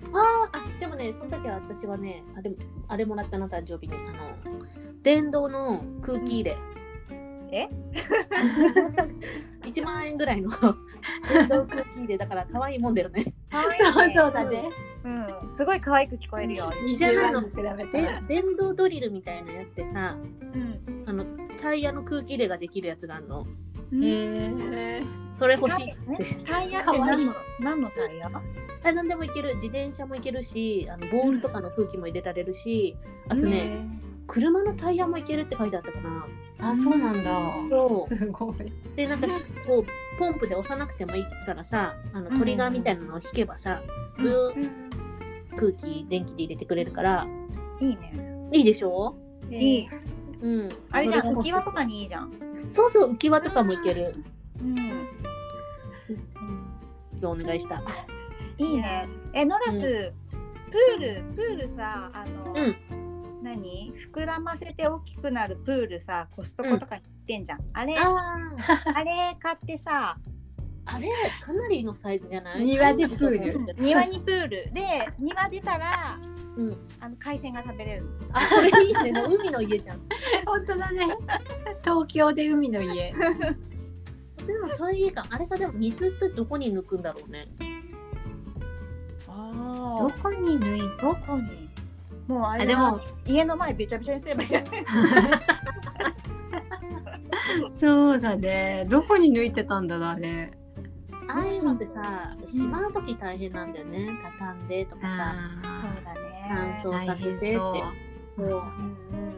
[0.76, 2.52] あでもねその時は私はねあれ
[2.88, 3.94] あれもらったな誕生日に。
[3.94, 4.62] あの
[5.04, 6.58] 電動の空気入れ。
[7.52, 7.67] え？
[9.63, 10.50] 1万円ぐらいの。
[11.32, 12.17] 電動空気入れ。
[12.17, 13.34] だから可愛いもんだよね。
[13.94, 14.58] そうそうだね。
[14.58, 14.72] うん、
[15.49, 16.71] すごい可愛く聞こえるよ。
[16.85, 20.17] 20万に比べたでら電動ドリルみたいなやつでさ
[20.53, 21.03] うん。
[21.05, 21.25] あの
[21.61, 23.45] タイヤの空気入れができるやつがあるの。
[23.93, 25.03] へえ
[25.35, 26.35] それ欲しいえって。
[26.45, 28.31] タイヤって何の何のタイヤ？
[28.83, 29.55] あ何でもいける。
[29.55, 32.95] 自転車もいけるしあのボールとかの空気も入れられるし
[33.29, 33.85] あとね、
[34.27, 36.27] 車のタイヤもいけるって書いてあったかな。
[36.59, 37.31] あそうなんだ。
[37.69, 38.15] そう。
[38.15, 38.55] すごい。
[38.95, 39.33] でなんかし
[39.67, 43.81] こうポンプで押さなくてもいいからさあのトリガーみたいなのを引けばさ、
[44.17, 44.81] ブーン
[45.62, 47.28] 空気電気で入れてくれるから。
[47.80, 48.13] いいね。
[48.52, 49.15] いいでしょ？
[49.52, 49.88] いい。
[50.41, 50.69] うん。
[50.89, 52.34] あれじゃ浮き輪とかにいいじゃん。
[52.67, 54.15] そうそう浮き輪とかもいける。
[54.60, 55.08] うん。
[57.24, 57.84] お願いした。
[58.58, 59.08] いいね。
[59.34, 59.82] えノラス、うん
[60.71, 63.43] プールプールさあの、うん。
[63.43, 63.93] 何？
[64.13, 67.60] 膨らませて大きくなるプールさコストコとかに売ってんじゃん。
[67.74, 68.38] あれあ
[68.95, 70.17] あれ買ってさ
[70.86, 71.08] あれ
[71.41, 72.63] かなりのサイズじゃない？
[72.63, 73.30] 庭でプー
[73.67, 73.74] ル。
[73.82, 74.50] 庭にプール。
[74.74, 76.20] で庭出たら
[76.58, 76.78] うん。
[77.00, 78.06] あの海鮮が食べれる。
[78.34, 79.12] あそれいいね。
[79.13, 80.00] もう海の家じゃん。
[80.46, 81.06] 本当だね。
[81.84, 83.13] 東京で海の家。
[84.48, 85.26] でもそれいいか。
[85.30, 87.48] あれさでも水ってどこに抜くんだろうね？
[89.28, 91.70] あどこに抜いどこに？
[92.28, 94.65] もうああれだでも家の前べちゃべちゃにすればいいじゃん。
[97.80, 98.86] そうだね。
[98.89, 100.52] どこに抜いてたんだろうあれ
[101.34, 104.10] ああいうのってさしまう時大変なんだよね。
[104.39, 105.36] 畳んでとかさ。
[105.63, 106.13] そうだ
[106.48, 106.82] 乾ね。
[106.84, 107.56] 燥させてって。
[107.56, 107.74] そう。
[108.38, 108.48] そう。
[108.48, 109.32] うんうん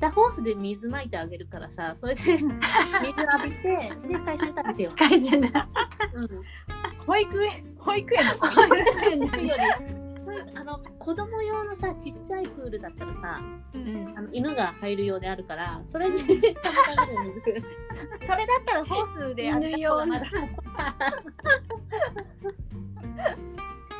[0.00, 5.68] だホースで水まいてあげるからさそれで水浴びてで海鮮食べてよ、会社だ。
[6.14, 6.28] うん、うん。
[7.04, 8.60] 保育園保育園の子そ
[9.36, 10.07] れより
[10.54, 13.42] あの子供用のさちっちゃいプールだったらさ
[13.74, 14.14] うん。
[14.16, 16.56] あの犬が入るようであるからそれにそれだっ
[18.66, 20.26] たらホースであげた方がまだ。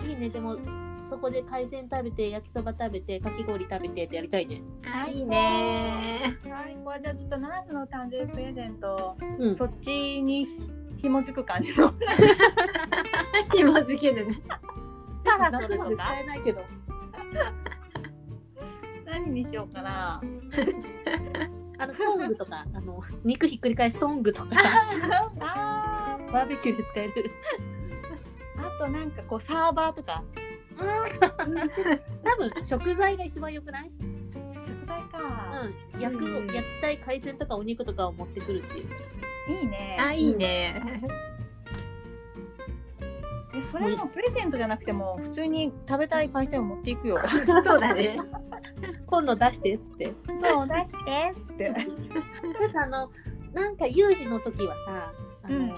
[0.07, 0.29] いいね。
[0.29, 0.59] でも
[1.03, 4.63] そこで海鮮食べて焼きそば食べてかき氷食べてってやりたいね。
[4.85, 6.39] あいいね。
[6.45, 9.55] はい、これじゃあちょっと七つの誕生日プレゼント、うん。
[9.57, 10.47] そっちに
[10.99, 11.95] 紐づく感じの。
[13.55, 14.43] 紐付けるね
[15.37, 16.65] パラソ夏までルとか使えないけど。
[19.05, 20.23] 何 何にしようかな。
[21.81, 24.49] あのトングとかあの肉ひっくり返すトングとか。
[25.41, 27.31] あーバーベキューで使える。
[28.57, 30.23] あとなんかこうサーバーとか。
[32.23, 33.91] 多分食材が一番良くない？
[34.65, 35.19] 食材か、
[35.95, 36.01] うん。
[36.01, 38.89] 焼く、うん焼きたい海鮮とかお肉とかを持ってくるっていう。
[39.61, 39.97] いいね。
[40.01, 40.83] あいいね。
[43.59, 47.19] えそれもプレゼントじゃなくても普通に食べたい海鮮を持っていくよ
[47.65, 48.19] そうだね。
[49.07, 51.75] 今度出してっつってそう出してっつって
[52.61, 53.11] でさあの
[53.53, 55.77] なんか有事の時はさあの、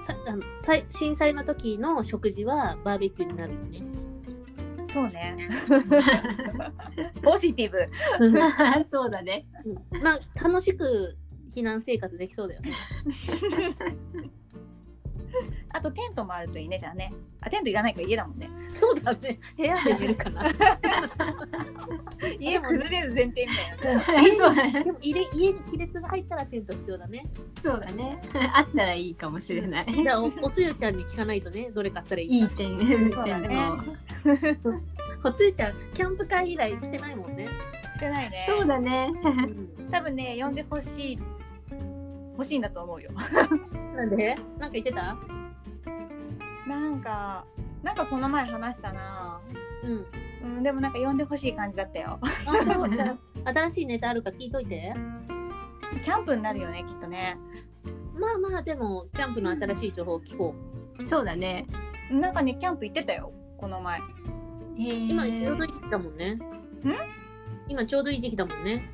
[0.00, 0.42] さあの
[0.88, 3.82] 震災の時の食事はバーベキューになるよね。
[4.88, 5.36] そうね
[7.22, 7.84] ポジティブ
[8.88, 9.44] そうだね。
[9.92, 11.16] うん、まあ楽しく
[11.54, 12.72] 避難生活できそうだよね。
[15.72, 19.38] あとテントもあるといいねじゃあねあテントいらないから家だもんねそうだね。
[19.56, 20.44] 部屋で寝るかな。
[22.38, 24.02] 家崩れる前提みたいな
[24.36, 24.84] そうだね。
[24.84, 27.26] でも家家に亀裂が入ったらテント必要だね。
[27.62, 28.20] そうだね。
[28.52, 29.86] あったらいいかもしれない。
[29.92, 32.34] じゃあおおつゆちゃんに聞かないとねどれ買ったらいいか。
[32.36, 33.58] いい点そうだね
[35.24, 37.48] おつゆちゃんキャンプ会以来来てないもんね。
[37.96, 39.10] してないねそうだね。
[39.24, 41.18] うん多分ね呼んでほしい
[42.36, 43.10] 欲しいんだと思うよ
[43.94, 44.34] なんで？
[44.58, 45.16] なんか言ってた？
[46.66, 47.44] なんか
[47.82, 49.40] なんかこの前話したな
[49.84, 49.90] うん。
[50.56, 52.20] うんでもなんか呼んでほしい感じだったよ
[53.44, 54.94] 新しいネタあるか聞いといて。
[56.04, 57.38] キャンプになるよねきっとね
[58.18, 60.54] まあまあでもキャンプの新しい情報を聞こ
[60.98, 61.08] う。
[61.08, 61.66] そうだね。
[62.10, 64.00] なんかねキャンプ行ってたよこの前
[64.76, 66.38] 今ちょうどいいい時期だもんね。
[67.68, 68.90] 今ちょうどいい時期だもんね。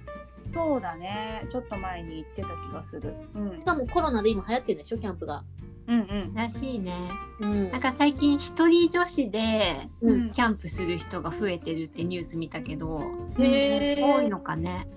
[0.54, 1.46] そうだね。
[1.50, 3.14] ちょっと前に行ってた気がする。
[3.34, 3.60] うん。
[3.60, 5.44] しかもコロナで今流行ってるんでしょキャンプが。
[5.88, 6.34] うんうん。
[6.34, 6.94] らしいね。
[7.40, 7.70] うん。
[7.70, 10.32] なんか最近一人女子でうん。
[10.32, 13.00] キャンプする人が増えてるってニュース見たけど、
[13.38, 14.04] へー。
[14.04, 14.88] 多いのかね。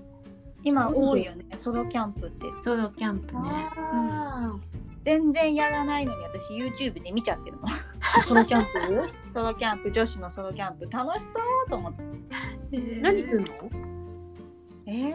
[0.64, 1.46] 今多いよね。
[1.58, 2.46] ソロキャンプって。
[2.62, 3.42] ソロキャンプね。
[3.78, 4.56] あ
[5.04, 7.78] 全然やらないのに私 YouTube で見ちゃってるもんあ、
[8.26, 9.08] ソロキャンプ？
[9.32, 9.92] ソロキャンプ。
[9.92, 10.88] 女子のソロキャンプ。
[10.90, 12.78] 楽しそうと思って。
[13.02, 13.50] 何すんの？
[14.88, 15.14] え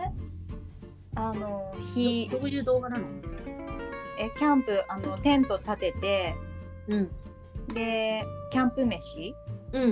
[1.17, 3.07] あの日どどういう動画なの？
[4.19, 6.35] えキャンプあのテント立てて
[6.89, 7.11] うん。
[7.75, 9.35] でキャンプ飯
[9.73, 9.87] うんう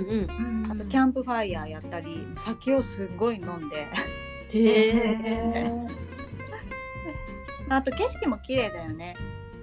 [0.67, 0.71] ん。
[0.71, 3.87] あとキャンプファイヤーやったり酒をすっごい飲んで
[4.53, 5.87] へへえ。
[7.69, 9.15] あと景色も綺麗だよね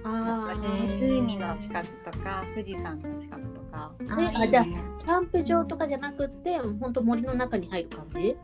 [0.03, 0.53] ああ。
[0.53, 0.59] り
[0.99, 4.65] 湖の近くとか富士山の近くとかあじゃあ
[4.97, 8.19] キャンプ場とかじゃなくって、本当森の中に入る感じ？
[8.21, 8.35] い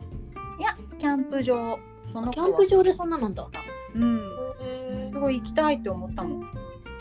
[0.62, 1.80] やキャンプ場
[2.14, 3.50] そのキャンプ場でそんななんだ。
[3.96, 4.22] うん
[4.62, 6.44] へすごい行きたいって思ったもん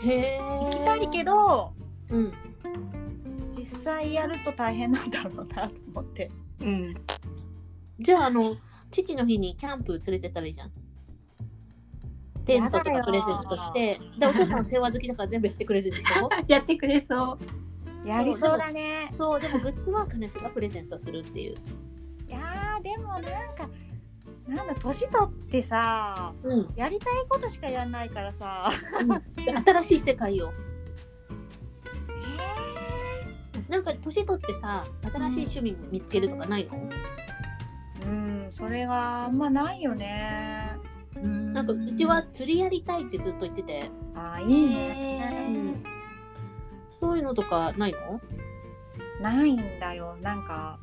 [0.05, 0.37] え。
[0.39, 1.73] 行きたいけど
[2.09, 2.33] うん。
[3.57, 6.95] 実際やると大変なんだろうなと思ってうん。
[7.99, 8.55] じゃあ、あの、
[8.91, 10.71] 父の日にキャンプ連れてったらいいじゃん。
[12.45, 16.29] テントとかプレゼントして、で、お父さん世話好きだから全部やってくれるでしょ？
[16.47, 17.37] やってくれそ
[18.03, 18.07] う。
[18.07, 21.53] やりそうだねそう、でもグッズはカネスがプレゼントするっていう。
[22.27, 23.21] いやーでもなん
[23.55, 23.69] か
[24.47, 26.73] なんだ年取ってさうん。
[26.75, 28.71] やりたいことしかやらないからさ。
[29.35, 30.51] で新しい世界を。
[33.55, 38.09] えなんか年取ってさ、新しい趣味見つけるとかないの、ーう
[38.47, 40.77] んそれがあんまないよね。
[41.15, 45.83] ななんかうちは釣りやりたいってずっと言ってて、あーいいへねうん、
[46.99, 48.19] そういうのとかないの？
[49.21, 50.17] ないんだよ。
[50.21, 50.79] なんか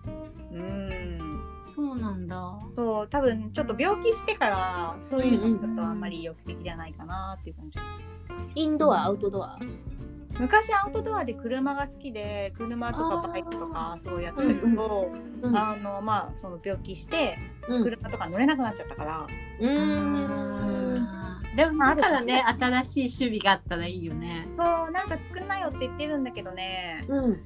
[0.51, 1.30] うん
[1.75, 2.59] そうなんだ。
[2.77, 7.79] そう多分ちょっと病気してからそういうのちょっとあんまり意欲的じゃないかなっていう感じ
[8.55, 9.59] インドア、アウトドア？
[10.39, 15.11] 昔アウトドアで車が好きで車とかバイクとかそうやってたけど
[15.43, 15.57] うん。
[15.57, 17.85] あのまあその病気してうん。
[17.85, 19.27] 車とか乗れなくなっちゃったから
[19.61, 20.97] うーん。
[20.97, 22.45] あーでもだからね、
[22.85, 24.47] 新しい趣味があったらいいよね。
[24.57, 27.43] そうなんか作んなよって言ってるんだけどねうん。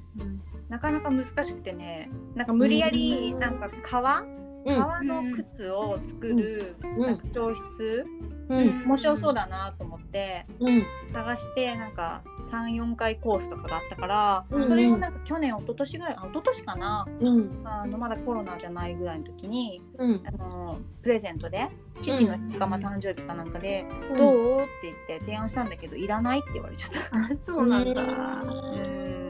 [0.69, 4.75] なかなか難しくてねなんか無理やりうんなんか革うん。
[4.75, 8.05] 革の靴を作るうんなんか教室
[8.49, 8.83] うん。
[8.87, 10.83] 面白そうだなと思ってうん。
[11.13, 17.61] 探してなんか34回コースとかがあったからうんそれをなんか去年一昨年ぐらいあ一昨年かなうん。
[17.63, 20.21] あのまだコロナじゃないぐらいの時にうん。
[20.25, 21.69] あのプレゼントで
[22.01, 27.15] 父の日かまあ誕生日かなんかで「うんどう?」って言って提案したんだけど「いらない」って言われちゃった。
[27.15, 28.01] あ、そうなんだ。
[28.01, 29.24] うん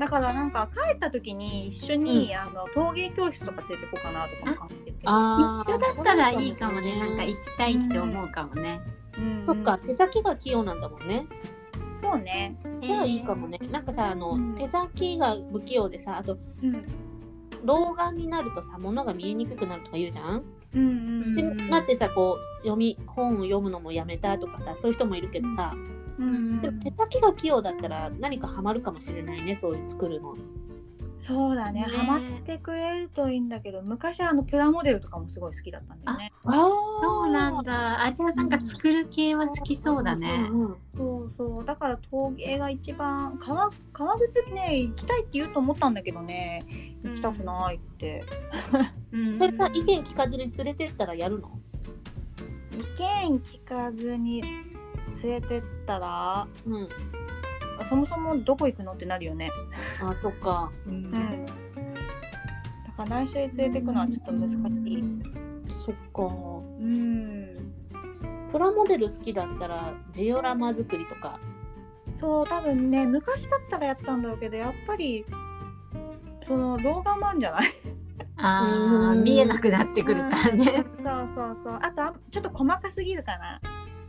[0.00, 6.98] だからなんか帰った時に一緒に、あの陶芸教室とか連れてこうかなとかも考えてるけど、あ一緒だったらいいかもね。
[6.98, 8.80] なんか行きたいって思うかもね。
[9.16, 11.26] うんそっか、手先が器用なんだもんね。
[12.02, 13.58] そうね、じゃあいいかもね。
[13.70, 16.84] なんかさ、あの、うん手先が不器用でさ、あと、うん、
[17.62, 20.42] 老眼になるとさ物が見えにくくなるとか言うじゃん？
[20.74, 25.99] うんうんでうんなってさこう読み本を読むのもやめたとかさそういう人もいるけどさ、うん
[26.60, 30.36] でも手先が器用だったら何かハマるかもしれないねそういう作るの。
[31.18, 31.82] そうだね。
[31.82, 31.86] ね。
[31.86, 36.32] ハマってくれるといいんだけど昔あのプラモデルとかもすごい好きだったんだよね。
[36.44, 36.52] あ
[37.02, 38.04] そうなんだ。
[38.04, 40.48] あ、じゃあなんか作る系は好きそうだね。
[40.50, 40.76] うんうん。
[40.96, 41.64] そうそう。
[41.66, 46.62] だから陶芸が一番革革靴ね行きたいって言うと思ったんだけどね。
[47.04, 48.24] 行きたくないって、
[49.12, 49.38] うん。
[49.38, 51.50] それさ意見聞かずに連れてったらやるの？
[52.72, 54.42] 意見聞かずに
[55.22, 56.88] 連れてったらうん。
[57.88, 59.50] そもそもどこ行くのってなるよね
[60.02, 60.70] あそっか。
[60.86, 61.10] ううんん
[61.46, 61.52] だ
[62.96, 65.04] から内緒に連れてくのはちょっと難しい
[65.72, 66.22] そっか。
[66.24, 66.26] う
[66.82, 67.56] ん
[68.50, 71.38] プラモデル好きだったらジオラマ作りとか。
[72.18, 75.24] そう多分ね昔だったらやったんだろうけどやっぱり
[76.46, 77.70] その老眼もあるんじゃない？
[78.36, 80.84] ああ、うん見えなくなってくるからね。
[80.98, 83.60] そうそうそうあとあちょっと細かすぎるかな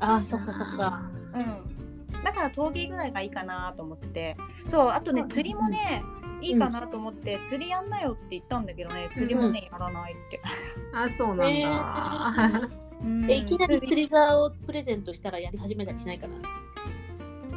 [0.02, 1.04] あそっかそっか。
[1.34, 2.24] うん。
[2.24, 4.08] だから陶芸ぐらいがいいかなと思って。
[4.08, 6.04] てそうあとね釣りもね
[6.42, 10.42] いいかなと思って、釣りやんなよって言ったんだけどね釣りもね、やらないって、
[10.92, 12.70] あ、そうなんだ。
[13.02, 13.32] うん。
[13.32, 16.36] えいきなり釣り竿をプレゼントしたらやり始めたりしないかな？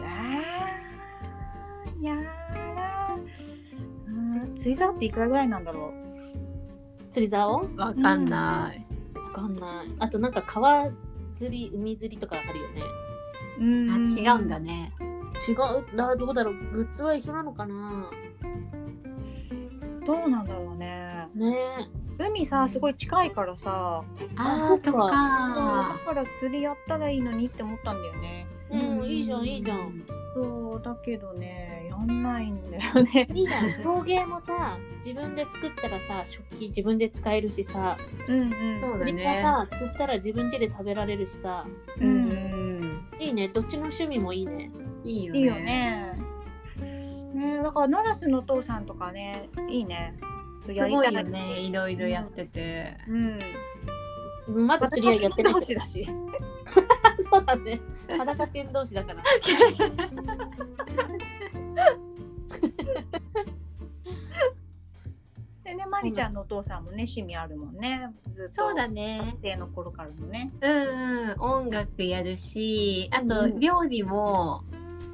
[0.07, 3.17] あーやら
[4.07, 4.55] うん。
[4.55, 5.93] 釣り竿っていくらぐらいなんだろ
[7.11, 7.69] 釣り竿？
[7.77, 8.87] わかんない。
[9.15, 9.87] わかんない。
[9.99, 10.91] あとなんか川
[11.37, 12.83] 釣り、海釣りとかあるよね。
[13.61, 14.93] う、うんあ、違うんだね。
[15.47, 18.09] 違うなどうだろうグッズは一緒なのかな
[20.07, 21.55] どうなんだろうねね
[22.19, 24.03] 海さすごい近いからさ
[24.37, 25.99] あー、そっかそっだか。
[26.07, 28.54] から釣りやったらいいのにって思ったんだよねえ。
[28.75, 30.03] うん、いいじゃんいいじゃん。
[30.35, 33.83] そうだけどねやんないんだよね いいじゃん。
[33.85, 37.97] 陶芸もさ自分で作ったらさ食器自分で使えるしさ
[38.29, 39.41] うんうんそうだ釣りもね。
[39.41, 41.65] さ釣ったら自分家で食べられるしさ
[42.01, 43.05] うんうん。
[43.21, 44.71] いいねどっちの趣味もいいね。
[45.05, 45.39] いいよね。
[45.39, 46.19] いいよね。
[47.35, 50.17] ねだからノラスのお父さんとかねいいね。
[50.67, 51.61] すごやりたいよね。
[51.61, 52.97] いろいろやってて。
[53.09, 54.67] うん。
[54.67, 56.07] まだ釣りはやってない同士だし。
[57.35, 57.81] そうだね。
[58.09, 59.23] 裸剣同士だから。
[65.65, 68.09] でねマリちゃんのお父さんもね趣味あるもんね。
[68.33, 68.67] ずっと。
[68.67, 69.23] そうだね。
[69.33, 70.53] 学生の頃からのね。
[70.61, 70.73] うん
[71.31, 71.41] うん。
[71.41, 74.63] 音楽やるし、あとうん料理も、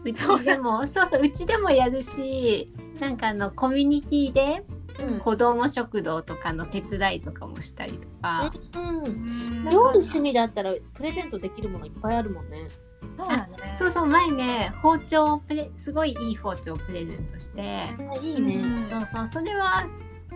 [0.04, 4.62] うちでも、そうそう、うちでもやるし、なんかあの、コミュニティで
[4.98, 8.52] うん子供食堂とかの手伝いとかもしたりとか。
[8.76, 9.64] うん。
[9.64, 12.68] 料料理趣味だったらプレゼントできるものいっぱいあるもんね。
[13.16, 13.76] そうだね。
[13.78, 18.56] そうそう、前ね、包丁プレ、すごいいい包丁をプレゼントして、あいいね。
[18.56, 19.86] うんそうそう、それは、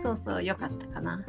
[0.01, 1.23] そうそう、良かったかな。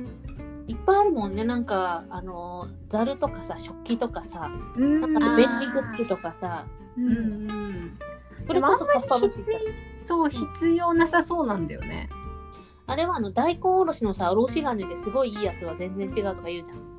[0.67, 1.45] いっぱいあるもんね。
[1.45, 5.01] なんかあのざるとかさ食器とかさ、うん。
[5.01, 6.67] なんかあー便利グッズとかさ、
[6.97, 7.99] ううんんうん。
[8.47, 9.59] それこそかっぱ橋必要
[10.05, 12.09] そう、必要なさそうなんだよね。
[12.87, 16.97] あれはあの大根おろしのさおろし金ですごいいいやつは全然違うとか言うじゃん。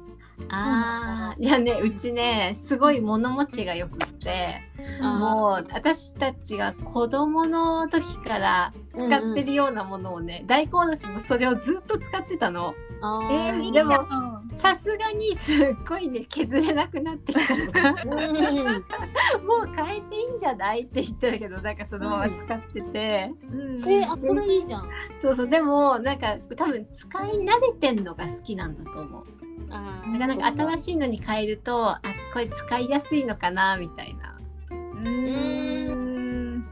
[0.49, 4.61] ああ、いやね、うちね、すごい物持ちがよくって、
[5.01, 12.75] もう私たちが子供の時から使ってるようなものをね、大根おろしもそれをずっと使ってたの。
[13.01, 13.87] あえー、ーいいじゃん。
[13.87, 23.31] でもさすがにすっごいね、削れなくなってきたのが、うんもう変えていいんじゃないって言ってたけど、なんかそのまま使ってて。
[23.51, 24.89] うんえー、あそれいいじゃん。
[25.21, 29.23] そうそう、でもなんか多分使い慣れてんのが好きなんだと思う。
[29.69, 32.01] あだからなんか新しいのに変えると、あ、
[32.33, 34.37] これ使いやすいのかな、みたいな。
[34.71, 36.65] うん。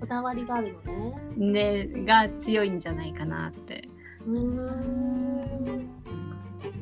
[0.00, 0.92] こだわりがあるの
[1.36, 1.86] ね。
[1.86, 3.88] ね、が強いんじゃないかなって。
[4.26, 5.99] うーん。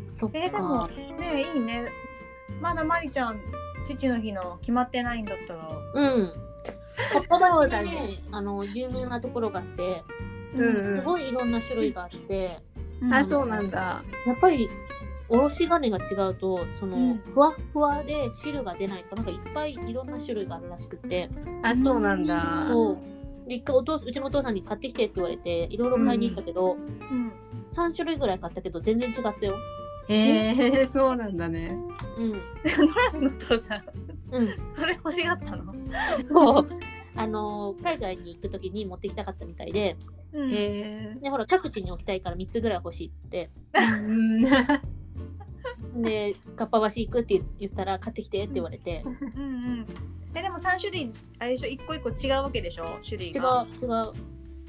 [0.09, 0.39] そっか。
[0.39, 1.87] えーでもねいいね。
[2.61, 3.41] まだマリちゃん
[3.87, 5.69] 父の日の決まってないんだったら。
[5.95, 6.33] うん。
[7.13, 10.03] かっぱ橋そうだにねねあの有名なところがあって、
[10.55, 12.59] うんすごいいろんな種類があって、
[13.13, 14.03] あ、そうなんだ。
[14.27, 14.69] やっぱり
[15.29, 21.29] おろし金が違うとその、うんふわっふわで汁が出ないとかなんかいっぱいいろんな種類があるらしくて、
[21.63, 22.67] あ、そうなんだ。
[22.69, 27.33] そうで一回お父うちのお父さんに買ってきてって言われていろいろ買いに行ったけど、うん。
[27.73, 29.55] 3種類ぐらい買ったけど全然違ったよ。
[30.09, 31.77] へえ、 そうなんだね。
[32.17, 32.31] うん。
[32.33, 32.39] ノ
[32.95, 33.83] ラスのお父さん
[34.33, 34.49] うん。
[34.77, 35.75] それ欲しがったの？
[36.29, 36.67] そう。
[37.17, 39.97] あのー海外に行く時に持ってきたかったみたいで、
[40.33, 40.55] うんへ
[41.17, 41.19] え。
[41.23, 46.03] でほら各地に置きたいから3つぐらい欲しいっつって、うん。
[46.03, 49.47] で、かっぱ橋行くって言ったら買ってきてって言われて、うんう
[49.81, 49.87] ん。
[50.35, 51.69] えでも三種類あれでしょ？
[51.69, 52.99] 一個一個違うわけでしょ？
[53.05, 53.67] 種類違うが。
[53.83, 53.89] 違う。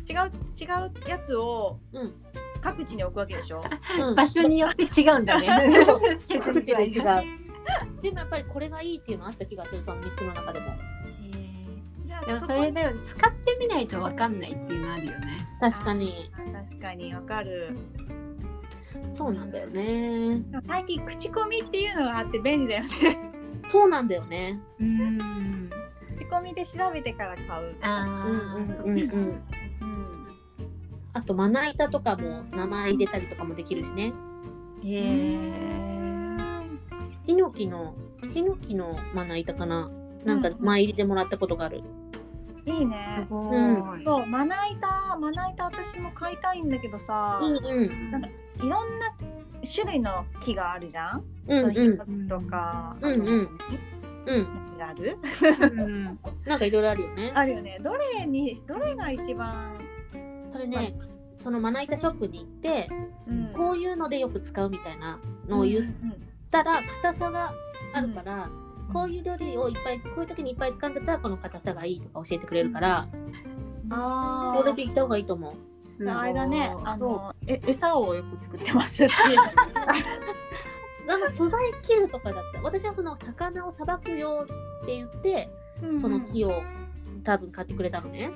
[0.09, 0.15] 違う
[0.59, 0.65] 違
[1.05, 2.13] うやつをうん
[2.61, 3.61] 各地に置くわけでしょ？
[3.99, 5.47] うん場所によって違うんだね。
[6.43, 7.03] 各地で違う。
[8.01, 10.65] でもやっぱりこれがいいっていうのあった気がするその3つの中でも
[12.25, 15.47] でもそれでも使ってみないとわかんないっていうのあるよね。
[15.61, 17.77] 確かに確かにわかる。
[19.13, 22.89] そうなんだよね最近口コミっていうのがあって便利だよね。
[23.69, 25.69] そうなんだよねうん。
[26.17, 27.75] 口コミで調べてから買う。
[27.81, 29.43] あうんあ、うんうんうんうん。
[31.29, 34.11] あとまな板とかも名前入れたりとかもできるしね
[34.83, 36.37] へえ。
[37.23, 37.93] ヒノキの
[38.33, 39.91] ヒノキのまな板かな
[40.25, 41.83] なんかうん前入れてもらったことがある
[42.65, 43.25] いいねす。
[43.29, 43.51] ご
[43.95, 44.03] い。
[44.03, 48.79] そうまな板まな板私も買いたいんだけどさ、うんうんなんかいろんな
[49.71, 51.23] 種類の木があるじゃん？
[51.47, 53.49] うんそのヒうんノキとか、うんうん
[54.25, 54.47] うん
[54.81, 55.19] ある？
[55.61, 57.77] うん なんかいろいろあるよねあるよね。
[57.83, 59.75] どれにどれが一番、
[60.49, 60.97] それね
[61.39, 62.89] そのまな板ショップに行って
[63.27, 63.53] うん。
[63.53, 65.85] こういうのでよく使うみたいなのを言っ
[66.51, 67.53] たら硬さが
[67.93, 68.49] あるから、
[68.91, 73.07] こういう料理をいっぱいこういう時にいっぱい使うんだったらこの硬さがいいとか教えてくれるから、
[73.89, 75.53] あこれで行った方がいいと思う。
[75.89, 79.05] すごいあ間ねあのえ餌をよく作ってます。
[79.05, 79.13] っ て
[81.11, 82.61] あの素材切るとかだった。
[82.61, 84.45] 私はその魚をさばくよ
[84.83, 85.49] って言って
[85.99, 86.61] その木を
[87.23, 88.31] 多分買ってくれたのね。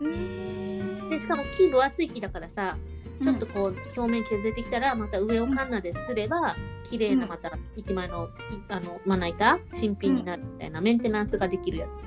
[0.00, 2.76] うんでしかも木分厚い木だからさ
[3.22, 12.00] ちょっとこう表面削れてきたらまた上をカンナですれば綺麗なまた一枚のいあのまな板新品になるみたいなメンテナンスができるやつ。
[12.00, 12.02] へ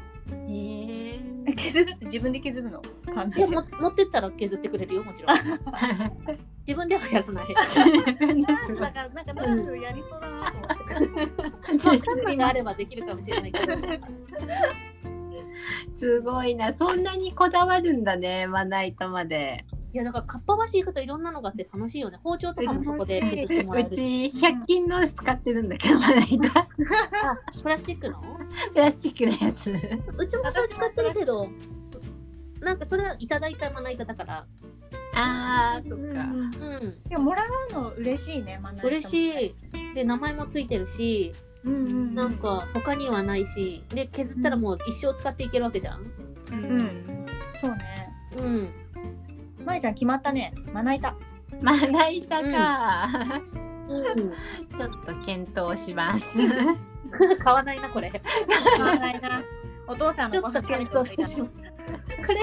[1.15, 1.19] え。
[1.47, 2.81] え削るって自分で削るの？
[3.35, 5.37] いやも持ってったら削ってくれるよもちろん。
[6.67, 10.77] 自分ではやらない なんかなんかダンスやりそうだなと思っ
[11.71, 11.79] て。
[11.79, 13.73] そうカンナがあればできるかもしれないけど。
[15.93, 16.73] すごいな。
[16.73, 19.65] そんなにこだわるんだね、まな板まで。
[19.91, 22.19] いやだからかっぱ橋行くといろんなのがあって楽しいよね。
[22.23, 24.31] 包丁とかもそこで削ってもらえうるし。
[24.31, 26.59] ち100均の使ってるんだけど、まな板。
[26.59, 26.67] あ
[27.61, 28.21] プラスチックの？
[28.73, 29.71] プラスチックのやつ。
[29.71, 31.49] うちもそれ使ってるけど、
[32.61, 34.45] なんかそれはいただいたまな板だから、
[35.15, 36.05] ああ、そっか。
[36.05, 38.59] うん、いやもらうの嬉しいね。
[38.61, 39.55] まな板も嬉しい。
[39.95, 41.33] で、名前もついてるし、
[41.65, 42.15] うんうんうん。
[42.15, 46.01] なんか他にはないし、で、削ったらもう一生使っていけるわけじゃん。
[46.51, 47.25] うん。
[47.59, 48.09] そうね。
[48.37, 48.69] うん。
[49.65, 50.53] まいちゃん決まったね。
[50.71, 51.15] まな板。
[51.61, 53.07] まな板か。
[53.89, 54.15] うん、
[54.77, 56.25] ちょっと検討します。
[57.39, 58.11] 買わないな、これ。
[58.11, 58.21] 買
[58.79, 59.43] わないな。
[59.87, 61.35] お父さんのちょっと検討します。
[61.35, 62.39] これ、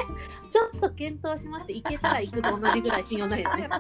[0.48, 3.68] ちょっと検討しまして、いけたら行くと同じぐらい信用ないよね。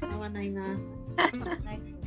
[0.00, 0.62] 買わないな。
[0.66, 2.01] ないっすね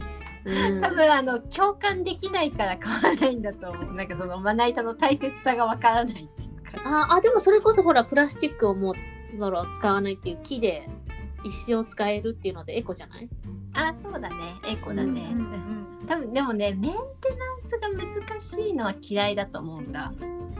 [0.45, 3.93] うん多分あの共感できないから買わないんだと思う。
[3.95, 6.81] なんかそのまな板の大切さがわからないっていうか。
[6.85, 10.87] ああでもそれこそほらプラスチックをもうだろう使わないっていう木で
[11.43, 13.29] 一生使えるっていうのでエコじゃない？
[13.73, 14.35] あ、そうだね。
[14.67, 15.29] エコだね。
[15.31, 16.99] うんうん多分でもねメンテナン
[17.67, 17.89] スが
[18.29, 20.13] 難しいのは嫌いだと思うんだ。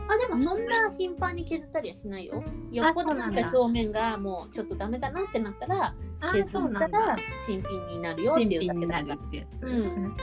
[0.08, 2.44] あでもそんな頻繁に削ったりはしないよ。
[2.72, 7.18] よっぽどなんか表面がもうちょっとダメだなってなったらあ削ったら。
[7.40, 9.16] 新品になるよっていうだけだから。
[9.16, 9.64] るってやつ。
[9.64, 10.16] うん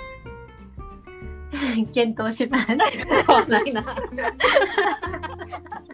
[1.92, 2.74] 検討します。
[2.74, 2.88] な
[3.60, 3.82] いな。
[3.82, 3.94] た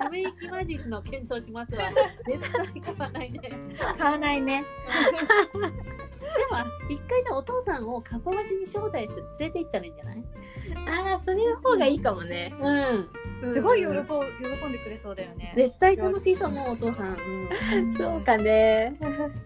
[0.09, 1.83] め息マジックの検討しますわ。
[2.25, 3.41] 絶対買わないね。
[3.41, 4.65] でも買わないね。
[6.89, 10.25] 一回じゃあお父さんをかっぱ橋に招待する連れて行ったらいいんじゃない？
[11.11, 12.55] ああ、それの方がいいかもね。
[12.59, 13.09] うん。
[13.53, 14.05] すごい喜うんぶ
[14.61, 15.53] 喜んでくれそうだよね。
[15.55, 17.17] 絶対楽しいと思うお父さん。
[17.17, 18.97] うん そうかね。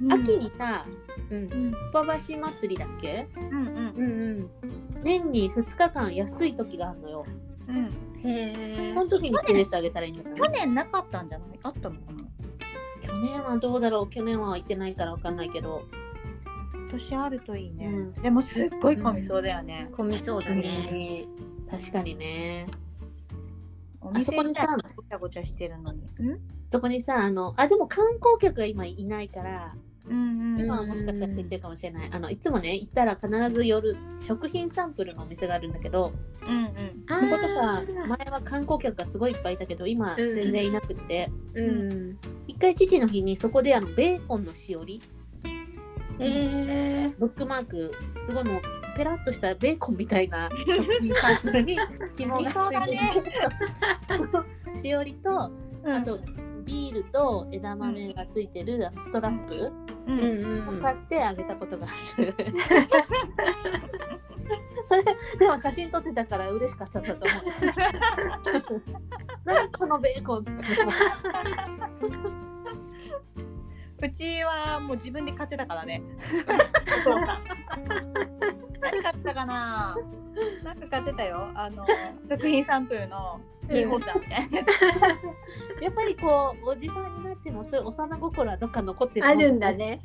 [0.01, 0.87] うん秋にさ、
[1.31, 1.55] うんう。
[1.69, 3.29] んかっぱ橋祭りだっけ？
[3.37, 4.01] うんうんう
[4.45, 4.51] ん。
[5.03, 7.27] 年に2日間安い時があるのよ。
[7.69, 7.85] うんうん。
[7.87, 9.01] へえそ。
[9.05, 11.49] の時に連れてあげたらいいんだ去年なかったんじゃない？
[11.63, 12.23] あったのかな？
[13.03, 14.09] 去年はどうだろう？
[14.11, 15.83] 去年は行ってないからわかんないけど。
[16.75, 17.87] 今年あるといいね。
[17.87, 19.89] うんでもすっごい混みそうだよね。
[19.93, 20.63] 混みそうだね。
[20.63, 21.25] ね
[21.71, 22.67] 確かにね。
[24.03, 26.03] おあそこにさ店自体ごちゃごちゃしてるのに。
[26.19, 26.41] うん？
[26.71, 29.75] そこにさ、あの、あ、でも観光客が今いないから、
[30.09, 30.61] うんうん。
[30.61, 32.09] 今はもしかしたら空いてるかもしれない。
[32.11, 36.13] あの、いつもね、行ったら必ず夜、食品サンプルのお店があるんだけど、
[36.47, 37.05] うんうん。
[37.09, 42.19] あそことかー、前は観光客がすごいいっぱいいたけど、今全然いなくって、うん。
[42.49, 45.01] 一回父の日にそこであのベーコンのしおり
[46.19, 47.15] へえ。
[47.19, 48.63] ブックマークすごいもう
[48.97, 51.79] ペラッとしたベーコンみたいな 食品サに
[52.17, 53.23] 紐がつそうだいてね
[54.73, 55.51] るしおりと
[55.85, 56.19] うんあと
[56.65, 59.73] ビールと枝豆がついてるストラップ。
[60.05, 62.35] を買ってあげたことがある。
[64.85, 65.05] それ
[65.39, 67.39] でも写真撮ってたから嬉しかったんだと思
[68.79, 68.83] う。
[69.45, 70.65] 何このベーコンっつって
[74.03, 76.03] うちはもう自分で買ってたからね。
[77.07, 77.43] お父さん。
[78.81, 79.97] 何買ったかな。
[80.65, 81.51] なんか買ってたよ。
[81.55, 81.87] あの
[82.29, 84.69] 食品サンプルのキーホルダーみたいなやつ。
[85.83, 90.01] やっぱりこうおじさんになってもそういう幼心はどっか残ってるあるんだね。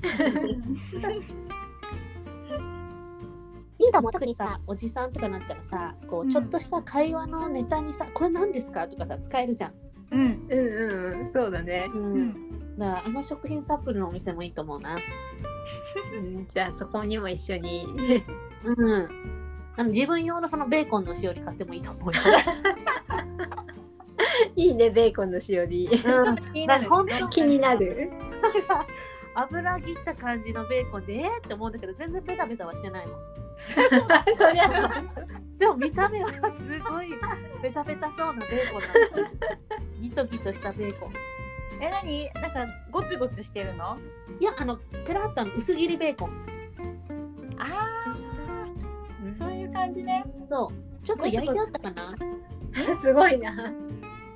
[3.79, 9.73] ミントも特にさおじさんとかなったらさこうちょっとした会話のネタにさ、これ何ですかとかさ使えるじゃん、
[10.11, 10.47] うん。
[10.49, 11.89] うんうんうん、そうだね。
[11.93, 12.66] うん。
[12.77, 14.95] だからあの食品サンプルのお店もいいと思うな。
[14.95, 16.47] うん。
[16.47, 17.87] じゃあそこにも一緒に。
[18.63, 19.07] うん。
[19.75, 22.21] あの自分用のそのベーコンのしおり買ってもいいと思うよ、
[24.55, 25.87] いいね、ベーコンのしおり。
[25.87, 26.89] ちょっと気になる。
[27.29, 28.11] 気になる。
[29.37, 33.13] 油切った感じのベーコンでえーって思うんだけど全然ベタベタはしてないの
[34.35, 36.35] そりゃそうでも見た目はす
[36.79, 37.09] ごい
[37.61, 38.87] ベタベタそうなベーコンな
[39.99, 41.13] ギトギトしたベーコン
[41.81, 42.31] え、何？
[42.33, 43.97] なんかゴツゴツしてるの？
[44.39, 46.29] いやあのペラッとあの薄切りベーコン
[47.59, 47.65] あ
[48.07, 49.33] あ。
[49.37, 50.23] そういう感じね。
[50.49, 52.95] そうちょっと焼いてあったかな？
[53.01, 53.73] すごいな。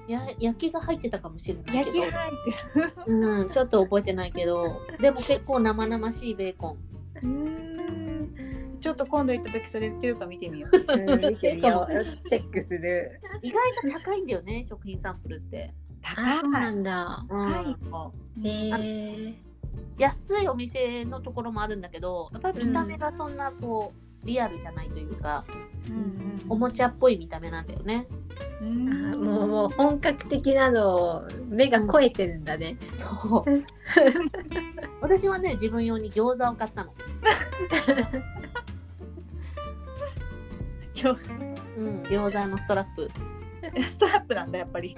[0.08, 2.32] や焼きが入ってたかもしれないけど焼き入っ
[2.74, 2.94] てる。
[3.08, 6.78] うん、ちょっと覚えてないけどでも結構生々しいベーコン
[7.22, 7.28] うー
[8.78, 10.76] んちょっと今度行った時それ売ってるか見てみよう。
[10.94, 12.28] うん 見てみよう。
[12.28, 13.22] チェックする。
[13.42, 13.62] 意外
[13.94, 15.74] と高いんだよね食品サンプルって、
[16.04, 17.26] あ、そうなんだ。
[17.30, 17.40] うん。
[17.52, 19.52] はい。
[19.98, 23.94] 安いお店のところもあるんだけどやっぱり見た目がそんなこ
[24.24, 25.44] うリアルじゃないというか、
[25.90, 28.06] ううんおもちゃっぽい見た目なんだよね。
[28.62, 29.14] うん。
[29.14, 32.78] あもうもう本格的なのを目が超えてるんだね。
[32.92, 33.64] そう。
[35.02, 36.94] 私はね自分用に餃子を買ったの。
[40.94, 41.12] 今
[41.78, 43.10] うん餃子のストラップ。
[43.76, 44.94] 日 ストラップなんだやっぱり。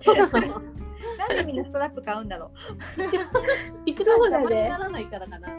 [1.27, 2.51] なんでみんなストラップ買うんだろ
[3.85, 5.49] 一番そうだね邪魔にならないからかな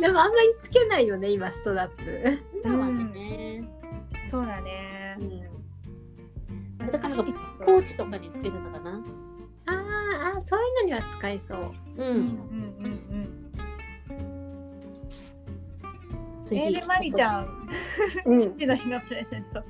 [0.00, 2.38] でもあんまりつけないよね、今ストラップ。
[2.64, 3.64] 今はね、
[4.24, 4.28] う。
[4.28, 5.24] そうだねう。
[5.24, 7.34] ん、難しいね
[7.64, 9.02] ポーチとかにつけるのかな
[9.66, 11.58] あーあ、そういうのには使えそう。
[11.58, 11.64] う
[11.96, 12.18] うんうんん
[12.78, 13.52] うんうん。
[16.44, 17.68] 次、えー、でマリちゃん、
[18.26, 18.38] うん。
[18.56, 19.62] 父の日のプレゼント。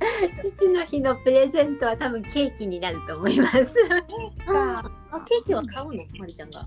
[0.40, 3.74] 父の日のプレゼントは多分ケーキになると思います。
[4.46, 4.90] か。
[5.10, 6.04] あケーキは買うの？
[6.18, 6.66] まりちゃんが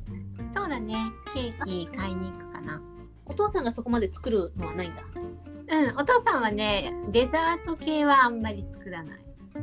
[0.56, 0.96] そうだね。
[1.34, 2.82] ケーキ買いに行くかな。
[3.26, 9.20] お父さんがそこまで作るのはないんだうん、お父さんはね、デザート系はあんまり作らない。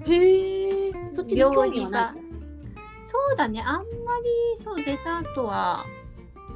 [0.07, 2.31] へえそっちに興味はない
[3.05, 3.85] そうだね、あんまり
[4.57, 5.85] そうデザートは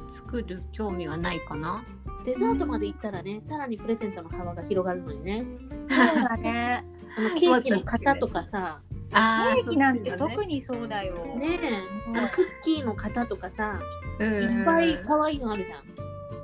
[0.07, 1.83] 作る興味はないかな。
[2.25, 5.45] デザートまで行ったらねさらにプレゼントの幅が広がるのにね
[5.89, 6.83] そうだね。
[7.17, 8.81] あのケーキの型とかさ。
[9.11, 11.15] あケーキなんて特にそうだよ。
[11.37, 12.17] ねえ。
[12.17, 13.79] あのクッキーの型とかさ
[14.19, 14.59] うん。
[14.59, 15.79] いっぱい可愛いのあるじゃん。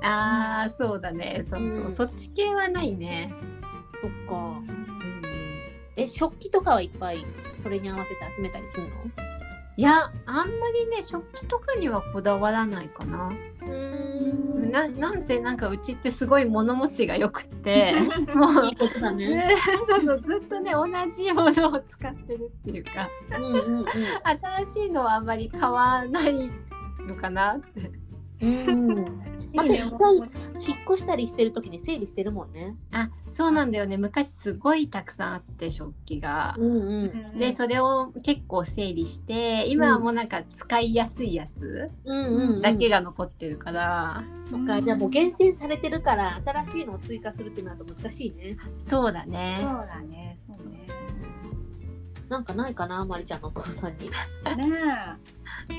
[0.04, 1.44] ああ、そうだね。
[1.48, 1.90] そうそう、うん。
[1.92, 3.32] そっち系はないね。
[4.00, 4.34] そっか。
[4.36, 4.66] うん。
[5.96, 7.24] え食器とかはいっぱい
[7.58, 9.31] それに合わせて集めたりするの？
[9.76, 13.28] いや、あんまりね、食器とかにはこだわらないかな。
[13.62, 13.68] うー
[14.68, 17.94] んななんせなんかうちってすごい物持ちがよくって
[18.34, 23.08] もういいことだずっとね同じものを使ってるっていうか
[23.38, 23.86] うんうん
[24.64, 26.50] 新しいのはあんまり買わない
[27.06, 27.90] のかなって。
[28.40, 29.41] うん。
[29.52, 29.56] うん。
[29.56, 32.76] ま引っ越したりしてる時に整理してるもんね。
[32.92, 36.54] あそうなんだよね昔すごいたくさんあって食器が。
[36.58, 37.38] うんうん。
[37.38, 42.62] でそれを結構整理して今はもうなんか使いやすいやつうんうん、うん。
[42.62, 48.56] だけが残ってるから、そっか、じゃあもう厳選されてるから新しいのを追加するってなると難しいね。
[48.84, 50.36] そうだねそうだね。
[50.46, 50.86] そうね。
[52.28, 54.08] なんかないかな、まりちゃんのお父さんに。
[54.56, 54.74] ね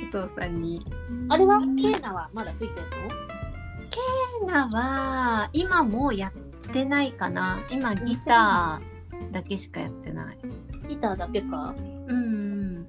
[0.07, 0.85] お父さんに。
[0.87, 0.91] え。
[1.29, 2.87] あれはケーナはまだ吹いてる
[3.93, 6.31] ケーナは今もうやっ
[6.71, 10.37] てないかな今ギターだけしかやってない。
[10.37, 11.75] のギターだけか。
[12.07, 12.87] うんうん。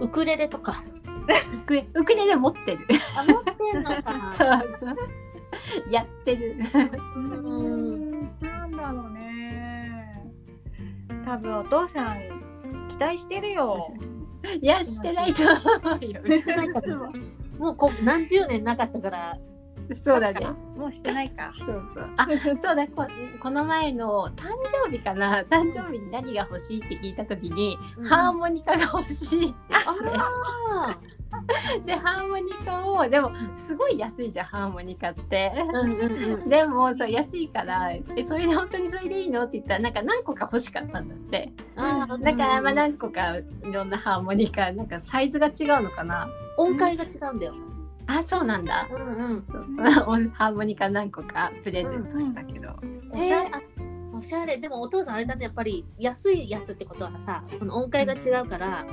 [0.00, 0.82] ウクレレとか。
[1.54, 2.86] ウクレウクレレ持ってる。
[3.16, 4.34] あ、持ってんのか。
[4.36, 5.92] そうそう。
[5.92, 6.56] やってる。
[7.16, 8.22] うん。
[8.40, 10.24] なんだろうね。
[11.24, 13.94] 多分お父さん期待してるよ。
[14.60, 16.20] いやしてないと思うよ。
[17.58, 19.38] もうこう何十年なかったから
[20.04, 20.46] そうだね。
[20.76, 21.52] もうしてないか。
[21.58, 22.10] そうそう。
[22.16, 22.26] あ、
[22.62, 23.06] そうだこ。
[23.42, 24.48] この前の誕
[24.84, 25.42] 生日かな？
[25.42, 30.94] 誕生日に何が欲しいって聞いた時に、うんハーモニカが欲しいってあ言っ
[31.80, 31.86] て。
[31.86, 35.52] で、ハーモニカを、でも、すごい安いじゃん、ハーモニカって。
[35.54, 39.42] ーうんうんうんでもそう安いからえそれで本当にそれでいいの？
[39.42, 46.28] って言ったらなんか何個か欲しかったんだってあーだからまあ何個かいろんなハーモニカなんかサイズが違うのかな？
[46.56, 47.54] 音階が違うんだよ。
[48.18, 48.88] あそうなんだ。
[48.90, 50.30] うんうん。
[50.30, 52.70] ハーモニカ何個かプレゼントしたけど、
[53.10, 53.56] おしゃれえー。
[53.56, 53.62] あ
[54.16, 54.58] おしゃれ。
[54.58, 55.44] でもお父さんあれだね。
[55.44, 58.84] やっぱり安いやつってことはさその音階が違うから、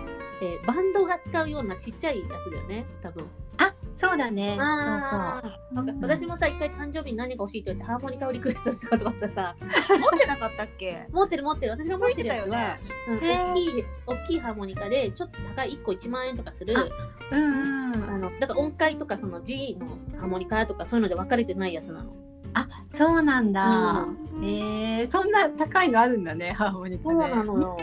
[0.42, 3.26] えーバンドが使うようなちっちゃいやつだよね多分。
[3.60, 4.50] あそうだね。
[4.50, 5.86] そうそう。
[5.86, 9.56] なんか私もさ一回誕生日に何が欲しいって言ってハーモニカをリクエストしたことがあったらさ。
[9.60, 11.08] 持ってなかったっけ？
[11.12, 11.72] 持ってる持ってる。
[11.72, 12.80] 私が持ってるやつは、ね。
[13.10, 16.78] うん大きい大きいハーモニカでちょっと高い1個1万円とかする。
[16.78, 16.86] あ
[17.32, 19.88] うんうんあのだから音階とかその G の
[20.20, 22.14] ハーモニカとかそういうので分かれてないやつなの。
[22.54, 24.46] あそうなんだ、うん。
[24.46, 27.78] えー、そんな高いのあるんだねハーモニカそうねなのよ。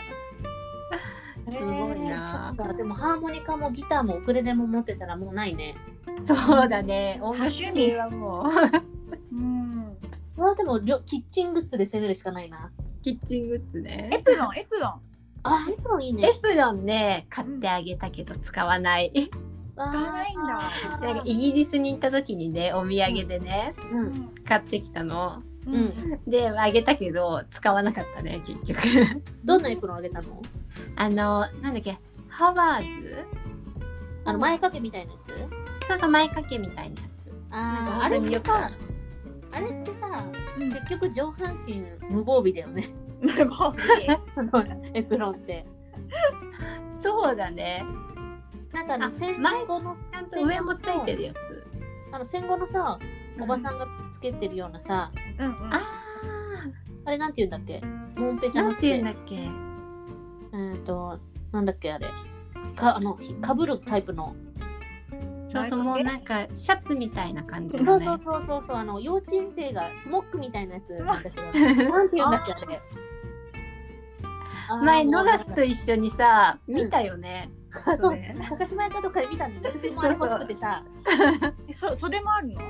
[1.47, 5.75] すごいなえーそっかでもハーモニカもギターもウクレレも持ってたらもうないね。
[6.25, 8.45] そうだね音楽多趣はもう
[9.35, 9.97] うん。
[10.37, 12.71] まあでもりょキッチングッズで攻めるしかないな。
[13.01, 14.93] キッチングッズねエプロンエプロン。
[15.43, 16.39] あ、エプロンいいエね。
[16.41, 19.11] プロンね買ってあげたけど使わない。
[19.75, 20.45] 使わないんだ
[21.01, 24.31] なんかイギリスに行った時にねお土産でね、うん。
[24.47, 25.41] 買ってきたの。
[25.67, 26.19] ううん。
[26.25, 28.81] であげたけど使わなかったね結局。
[29.43, 30.41] どんなエプロンあげたの？
[30.97, 31.97] あのなんだっけ？
[32.29, 33.25] ハワーズ？
[34.25, 35.27] あの前掛けみたいなやつ？
[35.87, 37.31] そうそう前掛けみたいなやつ。
[37.51, 38.69] あーあれってさ、
[39.51, 40.27] あれってさ、
[40.57, 42.87] うん結局上半身無防備だよね。
[43.21, 43.75] も う
[44.35, 45.65] あのエプロンって。
[47.01, 47.83] そうだね。
[48.73, 51.65] なんかあのあ戦前後のちゃんと上もついてるやつ。
[52.11, 52.99] あの戦後のさ、
[53.39, 55.53] おばさんがつけてるようなさ、うんうん。
[55.73, 55.79] あ
[57.05, 57.85] あれなんて言うんだっけ？
[58.19, 59.74] モンペあじゃなんくてなて言うんだ、っけ？
[60.55, 61.19] うんと、
[61.51, 62.07] なんだっけあれ。
[62.75, 64.35] かあのひかぶるタイプの。
[65.47, 68.05] そうそうもうなんかシャツみたいな感じのね。
[68.05, 72.81] そうそうそうそうそうあの幼稚園生がスモックみたいなやつなんだけど、なんて言うんだっけあれ。
[74.83, 77.51] 前もうノダスと一緒にさ見たよね。
[77.85, 80.83] あそうね高島屋かどっかで見たんだ私もあれ欲しくてさ
[81.67, 82.61] えそ袖もあるの？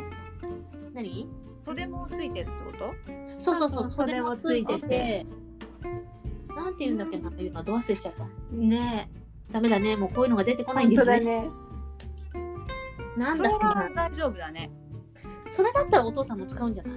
[0.94, 1.30] 何？
[1.66, 2.94] 袖もついてるってこ
[3.38, 3.40] と？
[3.40, 5.26] そうそうそう袖もついてて
[6.56, 8.26] なんて言うんだっけなっていうのはど忘れしちゃった
[8.56, 9.10] ね
[9.52, 11.50] ダメだねもうこういうのが出てこないん本だよね
[12.34, 12.46] 当だね。
[13.18, 14.72] なんそれだっけなは大丈夫だね。
[15.50, 16.92] それだったらお父さんも使うんじゃな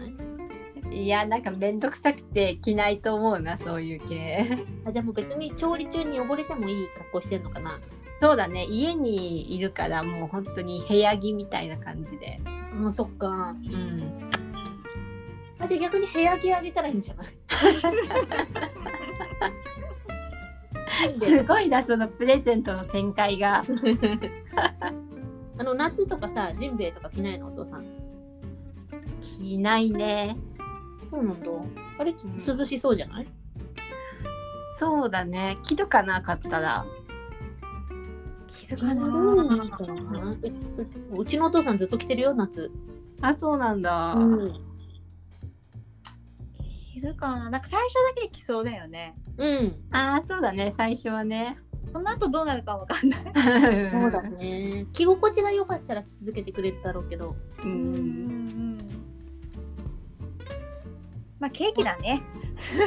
[0.90, 1.04] い？
[1.04, 4.64] いやなんかめんどくさくて着ないと思うなそういう系。
[4.86, 7.78] あじゃあもう別に調理中に汚れてもいい格好してんのかな？
[8.20, 12.40] そうだね家にいるからもう本当に部屋着みたいな感じで。
[12.74, 14.30] もうそっかうん。
[15.60, 17.26] あじゃあ逆に部屋着あげたらいいんじゃない？
[21.18, 23.64] すごいなそのプレゼントの展開が。
[25.60, 27.84] あの夏とかさジンベエとか着ないのお父さん？
[29.20, 30.36] 着ないね。
[31.10, 31.50] そうなんだ。
[31.98, 32.14] あれん。
[32.36, 33.26] 涼しそうじゃない？
[34.76, 35.56] そうだね。
[35.64, 36.86] 着るかな買ったら。
[38.46, 39.08] 着るかな。
[39.08, 39.10] う
[41.16, 42.70] ううちのお父さんずっと着てるよ夏。
[43.20, 44.12] あそうなんだ。
[44.14, 44.60] うん、
[47.00, 47.50] 着るかな。
[47.50, 49.14] なんか最初だけ着そうだよね。
[49.36, 51.58] うん、あそうだね最初はね。
[51.92, 53.20] その後どうなるかわかんない。
[53.90, 57.66] そうだね着心地が良かったら着続けてくれるだろうけどう。
[57.66, 58.78] うんん。
[61.40, 62.22] まあケーキだね。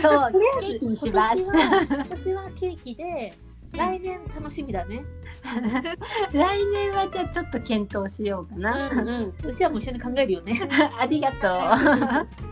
[0.02, 0.32] そう
[0.62, 1.42] ケーキにします。
[1.42, 3.34] 今年はケーキで
[3.74, 5.04] 来年楽しみだね
[6.34, 8.90] 来年はじゃあちょっと検討しようかな。
[8.90, 10.60] うんうんうちはもう一緒に考えるよね
[11.00, 12.51] ありがとう。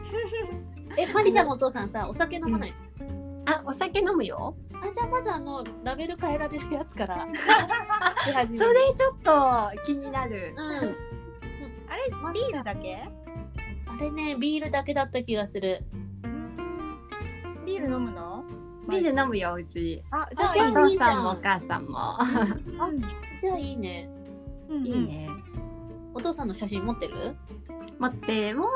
[1.01, 2.73] えマリちゃんもお父さんさお酒飲まない、
[3.45, 4.55] あお酒飲むよ。
[4.81, 7.27] あじゃあまずあのラベル変えられるやつから
[8.47, 10.53] 手それちょっと気になる。
[10.55, 10.95] うん
[11.91, 13.09] あれビールだけ？
[13.87, 15.79] あれねビールだけだった気がする
[17.65, 18.43] ビール飲むの？
[18.87, 20.03] ビール飲むようち。
[20.11, 22.17] あじゃあお父さんもお母さんも。
[23.39, 24.09] じゃあいいね
[24.69, 24.99] うんいい。
[24.99, 25.29] ね。
[26.13, 27.35] お父さんの写真持ってる？
[27.99, 28.67] 持って持っ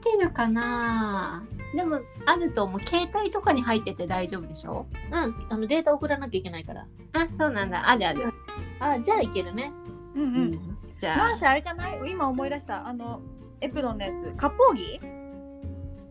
[0.00, 1.44] てるかな。
[1.74, 4.86] でもあると思う携帯とかに入ってて大丈夫でしょ？
[5.10, 8.32] うんあのデータ送らなきゃいけないからあそうなんだあるある。
[8.80, 9.72] あじゃあいけるね
[10.14, 10.24] うんう。
[10.24, 12.00] うんんじゃあなんせあれじゃない？
[12.10, 13.20] 今思い出したあの
[13.60, 14.22] エプロンのやつ。
[14.36, 15.00] 割烹着？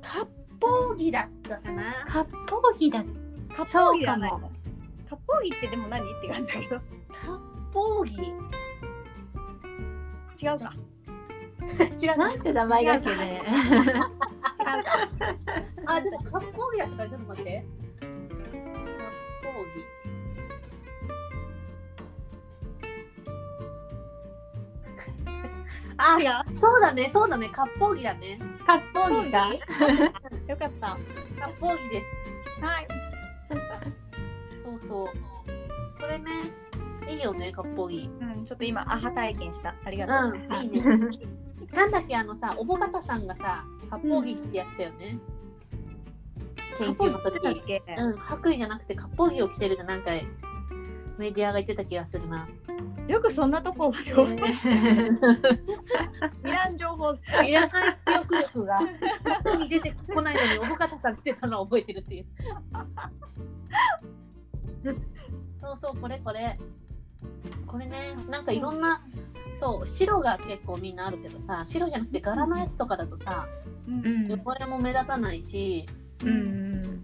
[0.01, 0.27] 割
[0.59, 3.03] 烹着だったかな割烹着だ。
[3.57, 4.29] 割そうか烹着じゃな。
[4.31, 4.41] 割
[5.09, 6.01] 烹着ってでも何？
[6.03, 6.75] って感じだけど。
[6.75, 6.85] 割
[7.73, 8.05] 烹
[10.37, 10.73] 着違うか。
[12.01, 13.43] 違うなんて名前だっけね。
[15.85, 17.65] あ、でも、割烹着だったから、ちょっと待って。
[18.01, 18.13] 割
[19.41, 20.01] 烹着。
[25.97, 28.39] あ、そうだね、そうだね、割烹着だね。
[28.67, 29.53] 割烹着か。
[30.47, 30.97] よかった
[31.39, 32.65] 割烹着です。
[32.65, 32.87] はい
[34.63, 35.07] そうそう。
[35.99, 36.31] これね、
[37.07, 38.09] いいよね、割烹着。
[38.21, 40.81] うんちょっと今アハ体験したありがとう、うん、いいね。
[41.73, 45.19] なんだっけ、あのさ、おぼかたさんがさ、割烹着着てやってたよね。
[46.77, 47.37] 研究の時。
[47.97, 50.25] うん、白衣じゃなくて割烹着を着てるって何回
[51.17, 52.47] メディアが言ってた気がするな。
[53.07, 54.35] よくそんなとこまで覚え
[56.47, 57.17] いらん情報い
[57.51, 58.85] らない記憶力がこ
[59.43, 62.25] こに出てこないのにおぼかたさん来てたのを覚えてるっていう。
[65.59, 66.57] そうそうこれこれ。
[67.67, 69.03] これねなんかいろんな
[69.55, 73.47] そう白が結構みんなあるけどさ白じゃなくて柄のやつとかだとさ
[73.87, 74.41] うんうん。
[74.45, 75.85] 汚れも目立たないし
[76.23, 77.03] うん。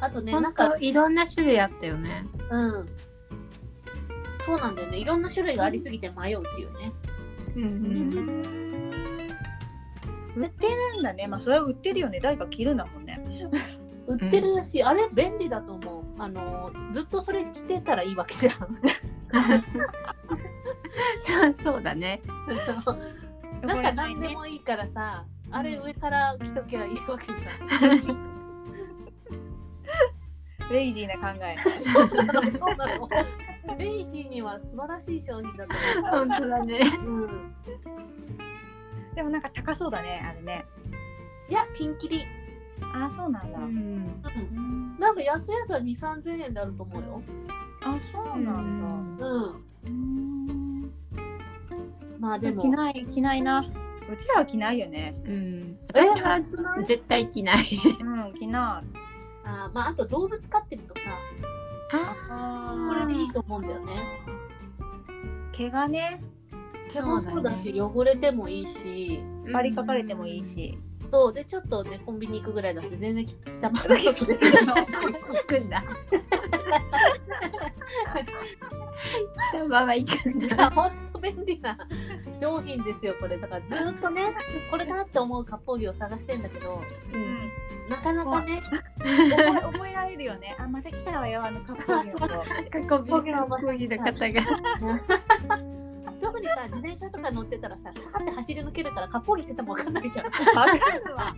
[0.00, 2.26] あとね本なんか当いろんな種類あったよね。
[2.50, 2.86] うん
[4.46, 6.92] そうなんだよねいろんな種類がありすぎて迷うっていうね。
[7.56, 8.42] うん
[10.36, 13.20] 売ってるんだねまあそれは売ってるよね誰か着るんだもんね
[14.08, 16.04] 売ってるし、あれ便利だと思う。
[16.18, 18.54] あのずっとそれ着てたらいいわけじゃん。
[21.22, 22.20] そうそうだね。
[23.62, 28.28] なんか何でもいいからさ、あれ上から着とけばいいわけじゃん。
[30.70, 33.08] レイジーな考えそうなの。
[33.78, 36.78] レイジーには素晴らしい商品だと思本当だね。
[36.98, 37.10] う。
[37.10, 37.54] うん。
[39.14, 40.64] でもなんか高そうだねあれね
[41.48, 42.26] いや、ピンキリ。
[42.94, 43.66] ああそうなんだ、うん。
[43.66, 44.98] うん。
[44.98, 47.22] なんか安いやつは2、3000円であると思うよ。
[47.82, 48.44] あそうなん
[49.18, 49.64] だうん。
[49.86, 50.57] うん
[52.18, 52.62] まあでも。
[52.62, 53.60] 着ない着ないな
[54.10, 55.78] うちらは着ないよねうん。
[55.94, 56.40] え私は
[56.86, 57.58] 絶対着ない。
[58.00, 59.00] うん着ない
[59.44, 61.02] あーまああと動物飼ってるとさ、
[62.30, 63.92] あこれでいいと思うんだよね。
[65.52, 66.22] 毛がね
[66.92, 69.20] 毛もそうだし、汚れてもいいし。
[69.52, 70.78] バリかかれてもいいし、
[71.10, 75.82] そうでちょっとねコンビニ行くぐらいだって全然着たまま外で行くんだ。
[79.34, 80.70] 来たまま行くんだ。
[80.70, 81.76] 本当便利な
[82.38, 84.34] 商品ですよこれだからずっとね
[84.70, 86.80] これだって思う割烹着を探してんだけど
[87.12, 87.50] うん
[87.88, 88.62] なかなかね
[88.98, 92.28] 覚え覚えられるよねあまた来たわよあのカップルの子
[92.78, 93.46] 過去ビの
[93.98, 95.78] 方が。
[96.20, 100.26] 特にさ自転車とか乗ってたらささーって走り抜けるから割烹着してても分かんないじゃん。
[100.26, 101.34] わかるわ。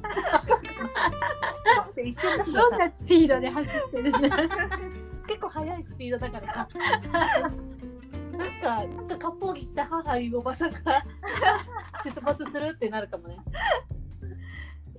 [1.90, 4.28] って一瞬だとどんさなスピードで走ってるんだ。
[5.26, 6.68] 結構速いスピードだからさ。
[8.40, 10.78] なんかなんか割烹着着た母いうおばさんが
[12.04, 13.36] 出発するってなるかもね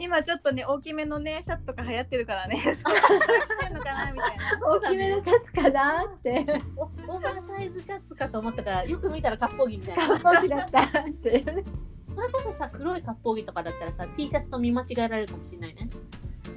[0.01, 2.59] 今ちょっとね大きめのねシャツとか流行ってるからね。
[4.61, 6.45] 大きめのシャツかなって。
[6.75, 10.19] おオーバーサイズシャツかと思ったからよく見たら割烹着みたいな。
[10.23, 11.43] 割烹着だったって。
[12.13, 15.89] それこそさ黒い割烹着とかだったらさ T シャツと見間違えられるかもしれないね。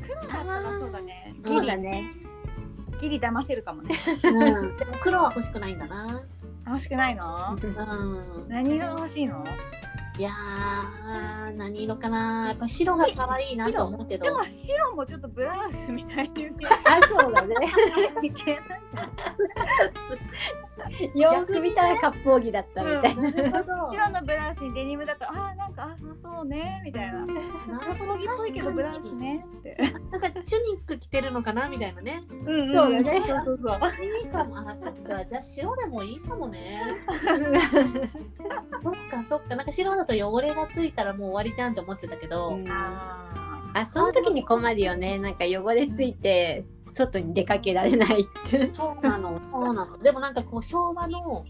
[0.03, 1.34] 黒だったらそうだね。
[1.42, 2.11] そうだね。
[3.01, 3.97] ギリ騙せるかもね。
[4.24, 4.30] う
[4.62, 4.76] ん。
[4.76, 6.22] でも黒は欲しくないんだな。
[6.66, 7.57] 欲しくないの？
[7.62, 8.49] うん。
[8.49, 9.45] 何が欲しいの？
[10.16, 12.46] いやー何色かな。
[12.48, 17.54] やっぱ白が可愛いなと思うけどでも白もちょっとブラウスみたいに受けあ、そうだね。
[18.22, 18.60] いけな
[21.14, 23.22] よく見たら割烹着だったみたいな。
[23.22, 27.26] なるほど白のブラウスにデニムだとあーなんかあそうねみたいな。
[27.26, 27.40] なる
[27.98, 29.76] ほど割烹着っぽいけどブラウスねって。
[30.12, 32.22] なんかチュニック着てるのかなみたいなね。
[32.30, 33.22] うんうんそうだね。
[33.26, 34.04] そうそうそう。
[34.04, 34.44] いいか。
[34.44, 35.24] もあそっか。
[35.24, 36.82] じゃあ白でもいいかもね。
[38.82, 39.56] そっかそっか。
[39.56, 45.18] なんか白だと汚れがついたらもう終わりじゃんって思ってたけど、ああ、その時に困るよね。
[45.18, 48.70] なんか汚れついて外に出かけられないって。
[48.72, 49.40] そうなの。
[49.52, 49.98] そうなの。
[49.98, 51.44] でもなんかこう昭和の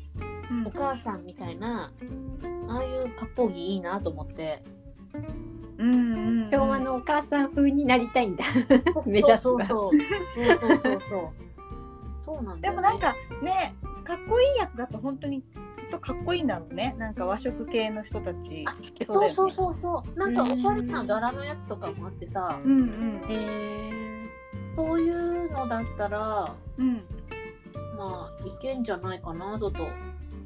[0.66, 1.90] お母さんみたいな
[2.68, 4.62] ああいう割烹着いいなと思って。
[5.78, 6.50] うんうんうん。
[6.50, 8.44] 昭和のお母さん風になりたいんだ。
[9.05, 9.66] 目指すわそう。
[9.66, 9.90] そう
[10.46, 11.53] そうそうそうそう
[12.24, 15.44] そうなんね、でもなんかねかっこいいやつだと本当にき
[15.86, 16.94] っとかっこいいんだろうね。
[16.98, 18.64] なんか和食系の人たち
[19.04, 19.32] そうね。
[19.32, 20.18] そうそうそうそう。
[20.18, 23.22] なんかおしゃれな柄のやつとかもあってさうんうん。
[23.28, 24.28] へ
[24.76, 27.02] そういうのだったらうん。
[27.96, 29.86] まあいけんじゃないかな外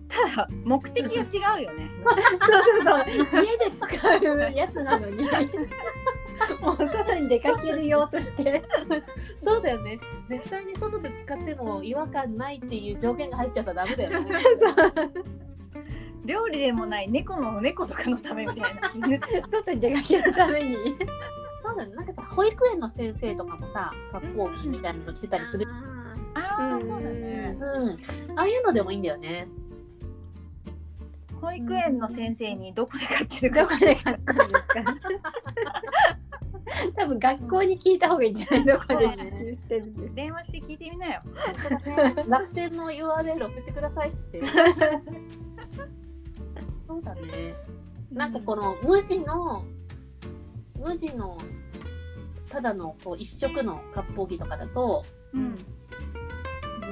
[0.09, 1.91] ただ目的が違うよね。
[2.43, 3.45] そうそうそう。
[3.45, 5.29] 家で使うやつなのに。
[6.61, 8.63] もう外に出かける用として。
[9.37, 9.99] そうだよね。
[10.27, 14.31] 絶対に外で使っても違和感ないっていう条件が入っちゃったらダメだよね。
[16.25, 18.93] 料理でもない猫の猫とかのためみたいな。
[19.49, 20.77] 外に出かけるために。
[21.63, 21.95] そうだね。
[21.95, 25.67] なんかさ保育園の先生とかもさ割烹着みたいなのしてたりする。
[26.35, 27.57] ああそうだね。
[27.59, 27.65] う
[28.35, 28.39] ん。
[28.39, 29.49] ああいうのでもいいんだよね。
[31.41, 33.63] 保育園の先生にどこで買ってるか。
[33.63, 34.95] どこで買ったんですか。
[36.97, 40.15] 多分学校に聞いた方がいいんじゃないどこで支給してるんです。
[40.15, 41.23] 電話して聞いてみなよ。
[42.27, 44.43] 楽天の URL 送ってくださいっつって。
[46.87, 47.23] そうだね。
[48.13, 49.65] なんかこの無地の
[50.79, 51.39] 無地の
[52.49, 55.59] ただのこう一色の割烹着とかだとうん。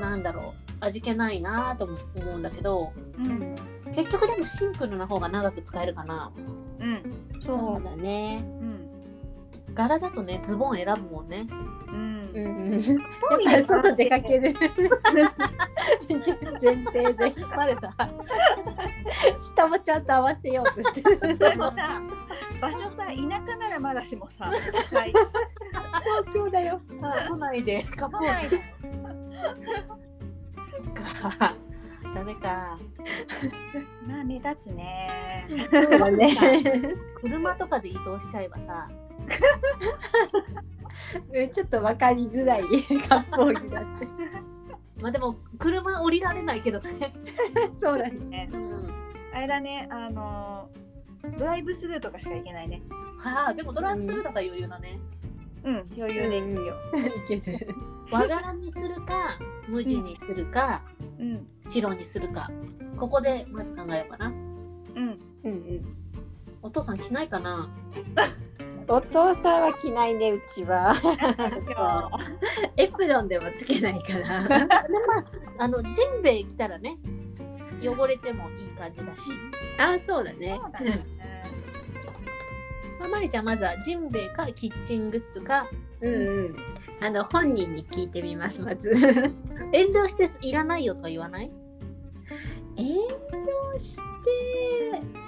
[0.00, 0.66] なんだろう。
[0.80, 3.54] 味気ないなとも思うんだけどうん。
[3.94, 6.32] 結局でもシンプルな方が長く使えるかな。
[6.80, 7.02] うん。
[7.40, 8.44] そうだね。
[8.60, 8.85] うん
[9.76, 11.46] 柄だとねズボン選ぶもんね。
[11.86, 12.30] うん。
[12.34, 12.72] うん。
[12.72, 12.82] やっ
[13.28, 14.54] ぱり外出かける。
[16.08, 17.34] 前提で。
[17.54, 17.94] バレた。
[19.36, 21.36] 下もちゃんと合わせようとしてる。
[21.36, 22.00] でもさ
[22.60, 26.80] 場所さ田舎ならまだしもさ、はい、東京だよ。
[27.28, 27.84] 都内で。
[27.96, 28.62] 割烹都内で。
[30.94, 31.54] 着か。
[32.14, 32.78] ダメか。
[34.06, 35.46] まあ目立つね。
[35.70, 36.34] そうだね。
[37.20, 39.05] 車とかで移動しちゃえばさうん
[41.52, 44.06] ちょっと分かりづらい割烹着だって。
[45.00, 47.12] まあでも車降りられないけどね、
[47.82, 48.48] そうだね。
[48.52, 48.90] うん、
[49.34, 50.70] あれだねあの
[51.38, 52.82] ドライブスルーとかしか行けないね
[53.18, 54.98] はあでもドライブスルーだから余裕だね
[55.64, 55.86] うん。
[55.96, 56.76] 余裕で行くよ
[57.36, 57.68] いける。
[58.10, 59.36] 和柄にするか
[59.68, 60.82] 無地にするか、
[61.18, 61.46] うん。
[61.68, 62.50] 白にするか
[62.96, 64.34] ここでまず考えようかなうん。
[64.94, 65.18] うん。
[65.44, 65.96] うん。
[66.62, 66.98] お父さん。
[66.98, 67.68] 着ないかな
[68.88, 70.94] お父さんは着ないねうちは。
[71.68, 72.10] 今
[72.76, 74.40] エプロンでもつけないから。
[74.40, 74.84] あ
[75.64, 76.96] あのジンベエ着たらね
[77.82, 79.22] 汚れてもいい感じだし、
[79.78, 80.58] あそうだね。
[80.62, 81.04] そうだね
[82.98, 85.68] まあ、まりちゃんまずはジンベエかキッチングッズか
[86.00, 86.18] うんう
[86.48, 86.56] ん。
[87.00, 88.90] あの本人に聞いてみますまず。
[89.72, 91.50] 遠慮していらないよとか言わない？
[92.76, 94.02] 遠慮して
[94.96, 95.25] い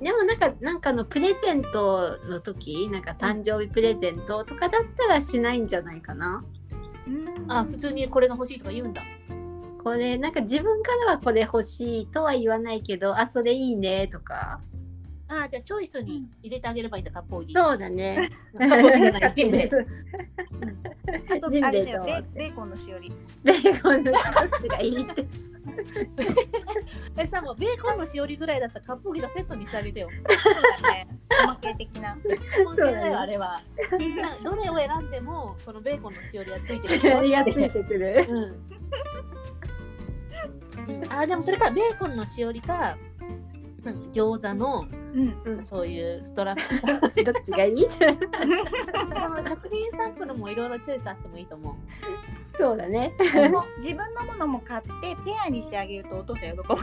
[0.00, 6.44] でもなんかなんかのプレゼントの時なんか誕生日プレゼントとかだったらしないんじゃないかな。
[7.06, 9.02] うんあ普通にこれが欲しいとか言うんだ
[9.82, 14.60] これなんか自分からはこれ欲しいとは言わないけどあそれいいねとか。
[15.28, 18.30] あじゃあチョイスに入れてあげればいいんだ割烹着そうだね。
[18.54, 19.70] 割烹着じゃないジンベエ
[21.36, 22.00] あとあれだよ。
[22.00, 23.12] とベベーコンのしおり。
[23.42, 24.22] ベーコンのどっ
[24.62, 25.26] ちがいいって。
[27.18, 30.08] えさもうベーコンのしおりぐらいだったら割烹着とセットにしてあげてよ。
[30.38, 31.08] そうだね。
[31.44, 32.12] おまけ的な。
[32.12, 33.60] 本当だそうだねよあれは。
[34.42, 36.88] などれを選んでもこのベーコンのしおりはついてる。
[37.00, 38.24] しおりがついてくる。
[38.28, 38.62] うん。
[41.12, 42.96] あでもそれかベーコンのしおりか
[44.12, 44.84] 餃子の
[45.14, 45.42] うん。
[45.44, 47.24] うんそういうストラップ。
[47.24, 47.86] どっちがいい？
[47.86, 47.90] こ
[49.28, 51.74] の食品サンプルもいろいろチョイスあってもいいと思う。
[52.58, 53.12] そうだね。
[53.78, 54.90] 自分のものも買って
[55.24, 56.80] ペアにしてあげるとお父さん喜ぶかも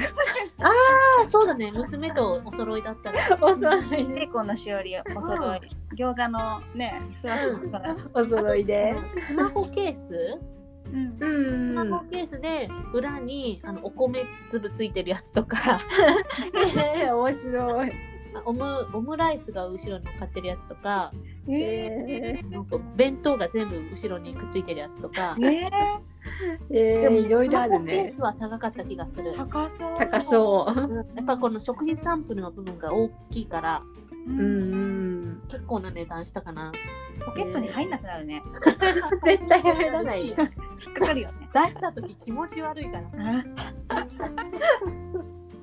[0.60, 1.72] あそうだね。
[1.72, 3.20] 娘とお揃いだったら。
[3.42, 5.62] お揃いベーコンのしおりお揃い。
[5.96, 8.96] 餃子のねスワップお揃いで。
[9.20, 10.40] スマホケース？
[10.94, 15.80] うんうんスマホケースで裏にあのお米粒ついてるやつとか
[16.76, 17.92] えー、面白い。
[18.46, 21.12] オムオムライスが後ろに乗っかってるやつとか
[21.48, 26.02] えなんか弁当が全部後ろにくっついてるやつとかえー、ー、
[26.72, 28.12] えー、いろいろあるスマホケーね。
[28.12, 29.34] スは高かった気がする。
[29.38, 31.06] 高そう高そう。
[31.16, 33.84] やっぱこの食品サンプルの部分が大きいから
[34.28, 35.42] う、うんん。
[35.48, 36.72] 結構な値段したかな。
[37.26, 38.44] ポケットに入んなくなるね
[39.24, 40.36] 絶対入らないよ。
[40.40, 43.04] 引っかかるよね出した時気持ち悪いから。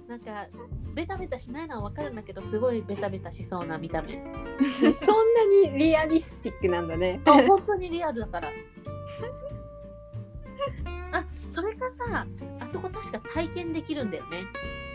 [0.09, 0.47] なんか
[0.95, 4.09] ベタベタしないのはわかるんだけどすごいベタベタしそうな見た目。
[4.15, 7.21] そんなにリアリスティックなんだね。
[7.27, 8.49] あ本当にリアルだから。
[11.13, 12.27] あそれかさ
[12.61, 14.39] あそこ確か体験できるんだよね。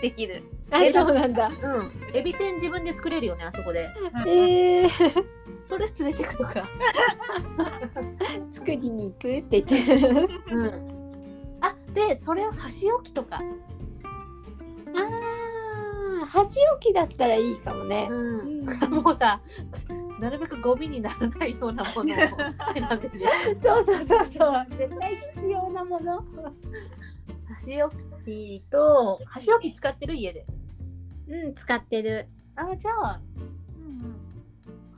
[0.01, 1.47] できるあ、そうなんだ。
[1.47, 1.91] うん。
[2.13, 3.89] エビ天自分で作れるよねあそこで。
[4.27, 4.89] えー、
[5.65, 6.53] それ連れてくとか。
[8.51, 10.29] 作りに行くって言ってる。
[10.51, 11.57] うん。
[11.61, 13.37] あでそれを箸置きとか。
[13.37, 13.41] あ
[16.23, 18.07] あ、箸置きだったらいいかもね。
[18.09, 19.41] うん、もうさ
[20.19, 23.19] なるべくゴミにならないようなものを選んでて
[23.61, 24.67] そうそうそうそう。
[24.77, 26.23] 絶対必要なもの。
[27.53, 28.03] 箸置き
[28.71, 30.45] と箸置き使ってる家で。
[31.27, 32.27] うん、使ってる。
[32.55, 33.19] あじゃあ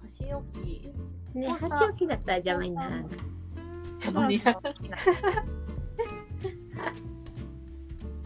[0.02, 0.92] 箸置き。
[1.34, 3.06] ね、箸置きだったら邪魔にならない。
[3.94, 4.60] 邪魔になる。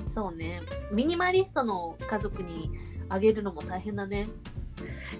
[0.08, 0.62] そうね。
[0.92, 2.72] ミニマリストの家族に
[3.10, 4.28] あげるのも大変だね。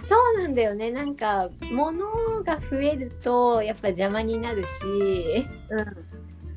[0.04, 0.92] そうなんだよね。
[0.92, 4.70] なんか物が増えるとやっぱ邪魔になるし。
[5.70, 6.11] うん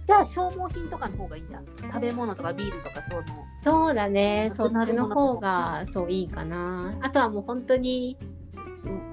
[0.07, 1.61] じゃあ消耗品とかの方がいいんだ。
[1.83, 3.23] 食べ物とかビールとかその。
[3.65, 4.49] そうだね。
[4.51, 6.95] なそっちの方がそういいかな。
[7.01, 8.19] あとはもう本当に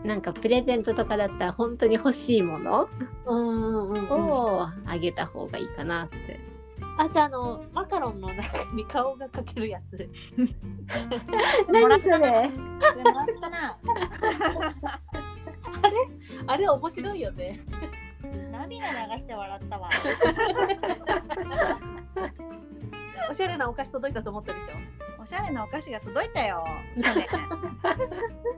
[0.03, 2.89] んなんかプレゼントとかだったら本当に欲しいもの
[3.25, 6.39] をあげた方がいいかなって。
[6.97, 10.09] あじゃああのマカロンの中に顔が描けるやつ。
[11.71, 12.17] 何それ？
[12.19, 13.77] もらったな。
[16.47, 17.61] あれ面白いよね
[18.51, 19.89] 涙流して笑ったわ。
[23.29, 25.21] おしゃれなお菓子届いたと思ったでしょ？
[25.21, 26.65] おしゃれなお菓子が届いたよ。
[27.01, 27.27] 去年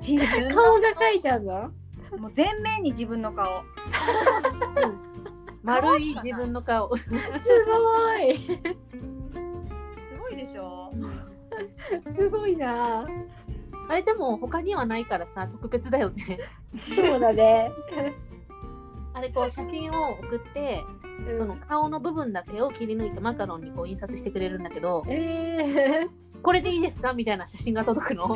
[0.02, 1.72] 自分の顔が描いてあるの？
[2.18, 3.64] もう全面に自分の顔。
[5.64, 6.96] 丸い自分の顔。
[6.98, 7.16] すご
[8.18, 8.38] い。
[8.38, 8.50] す
[10.20, 10.92] ごいでしょ？
[12.16, 13.06] すごいな。
[13.90, 16.40] あれでも他にはないからさ特別だよね。
[16.96, 17.72] そうだね、
[19.14, 20.84] あれこう写真を送って
[21.38, 26.10] その顔の部分だけを切り抜いてマカロンにこう印刷してくれるんだけどえー、
[26.42, 28.36] これでいいですかみたいな写真が届くの？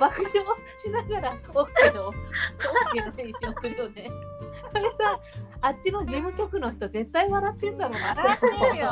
[0.00, 0.44] 爆笑
[0.78, 4.10] しながら OK の OK の返信送るよね。
[4.72, 5.20] これさ
[5.60, 8.14] あっちの事務局の人絶対笑ってんだろうな。
[8.14, 8.90] 笑ってるよ。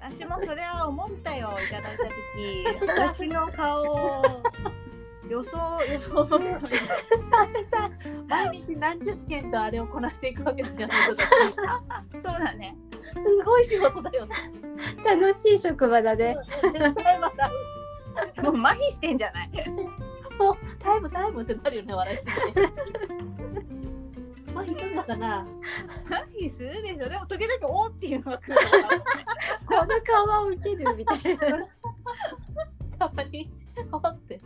[0.00, 3.24] 私もそれは思ったよいただいた時。
[3.26, 4.42] 私の顔を
[5.28, 6.28] 予想予想
[7.32, 7.90] あれさ
[8.28, 10.90] 毎日何十件とあれをこなしていくわけじゃん
[12.12, 12.76] そうだね。
[13.14, 14.34] すごい仕事だよね。
[15.04, 16.34] 楽しい職場だね。
[18.42, 19.50] もう麻痺してんじゃない？
[20.38, 22.60] もうタイムタイムってなるよね笑いすぎて。
[24.54, 25.46] 麻痺すんのかな？
[26.10, 27.08] 麻痺するでしょ。
[27.08, 28.56] でも時々おーっていうのが来る
[29.66, 31.66] この顔はウケるみたいな。
[32.98, 33.50] たまに
[33.90, 34.40] ほって。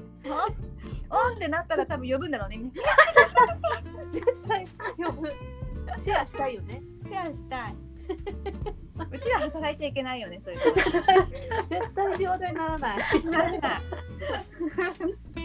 [1.10, 2.60] おんってなったら多分呼ぶんだろうね。
[4.12, 4.66] 絶対
[4.96, 5.28] 呼ぶ。
[6.02, 6.82] シェアしたいよね。
[7.06, 7.76] シェアしたい。
[9.10, 10.60] うちら働いちゃいけないよねそういう。
[10.68, 10.90] の絶
[11.94, 12.98] 対仕事にならない。
[13.24, 13.82] ならない。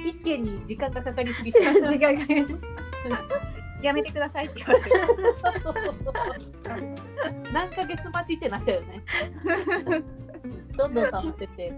[0.06, 1.60] 一件に時間がかかりすぎて。
[1.60, 1.64] 違
[2.44, 2.60] う
[3.82, 4.92] やめてくださいって言われる。
[7.52, 9.04] 何ヶ月待ちってなっちゃうよね。
[10.78, 11.74] どんどん溜まってって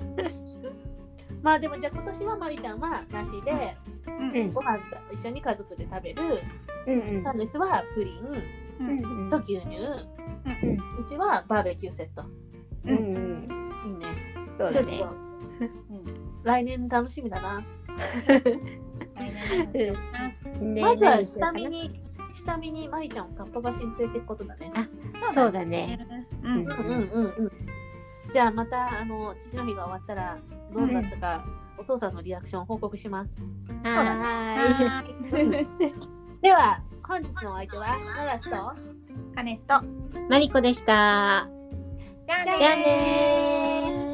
[1.46, 3.78] まあでもじゃあ今年はまりちゃんはなしで
[4.08, 4.12] う
[4.44, 4.52] ん。
[4.52, 6.24] ご飯と一緒に家族で食べる。
[6.88, 7.24] うんうん。
[7.24, 8.20] タンネスはプリン。
[8.80, 9.30] うんうん。
[9.30, 9.78] と牛乳。
[11.00, 12.26] うちはバーベキューセット。
[12.86, 13.48] うんうん。
[13.86, 14.06] いいね。
[14.60, 14.98] そうだね。
[14.98, 15.16] ちょっと。
[16.44, 17.64] 来年楽しみだな。
[20.60, 20.74] うん。
[20.74, 22.02] ねまずは下見に
[22.34, 24.72] 下見にまりちゃんをかっぱ橋に連れていくことだね。
[25.32, 26.00] そうだね。
[26.44, 26.62] うん。
[26.62, 27.75] うんうんうんうん
[28.36, 30.38] じゃあまたあの父の日が終わったら
[30.74, 31.46] どうだったか、
[31.78, 33.46] お父さんのリアクションを報告します。
[33.82, 36.42] はい。
[36.42, 38.58] では本日のお相手はノラスと。
[39.34, 39.76] カネスと。
[40.30, 41.48] マリコでした。
[42.28, 44.05] じゃあじゃあじゃあねねー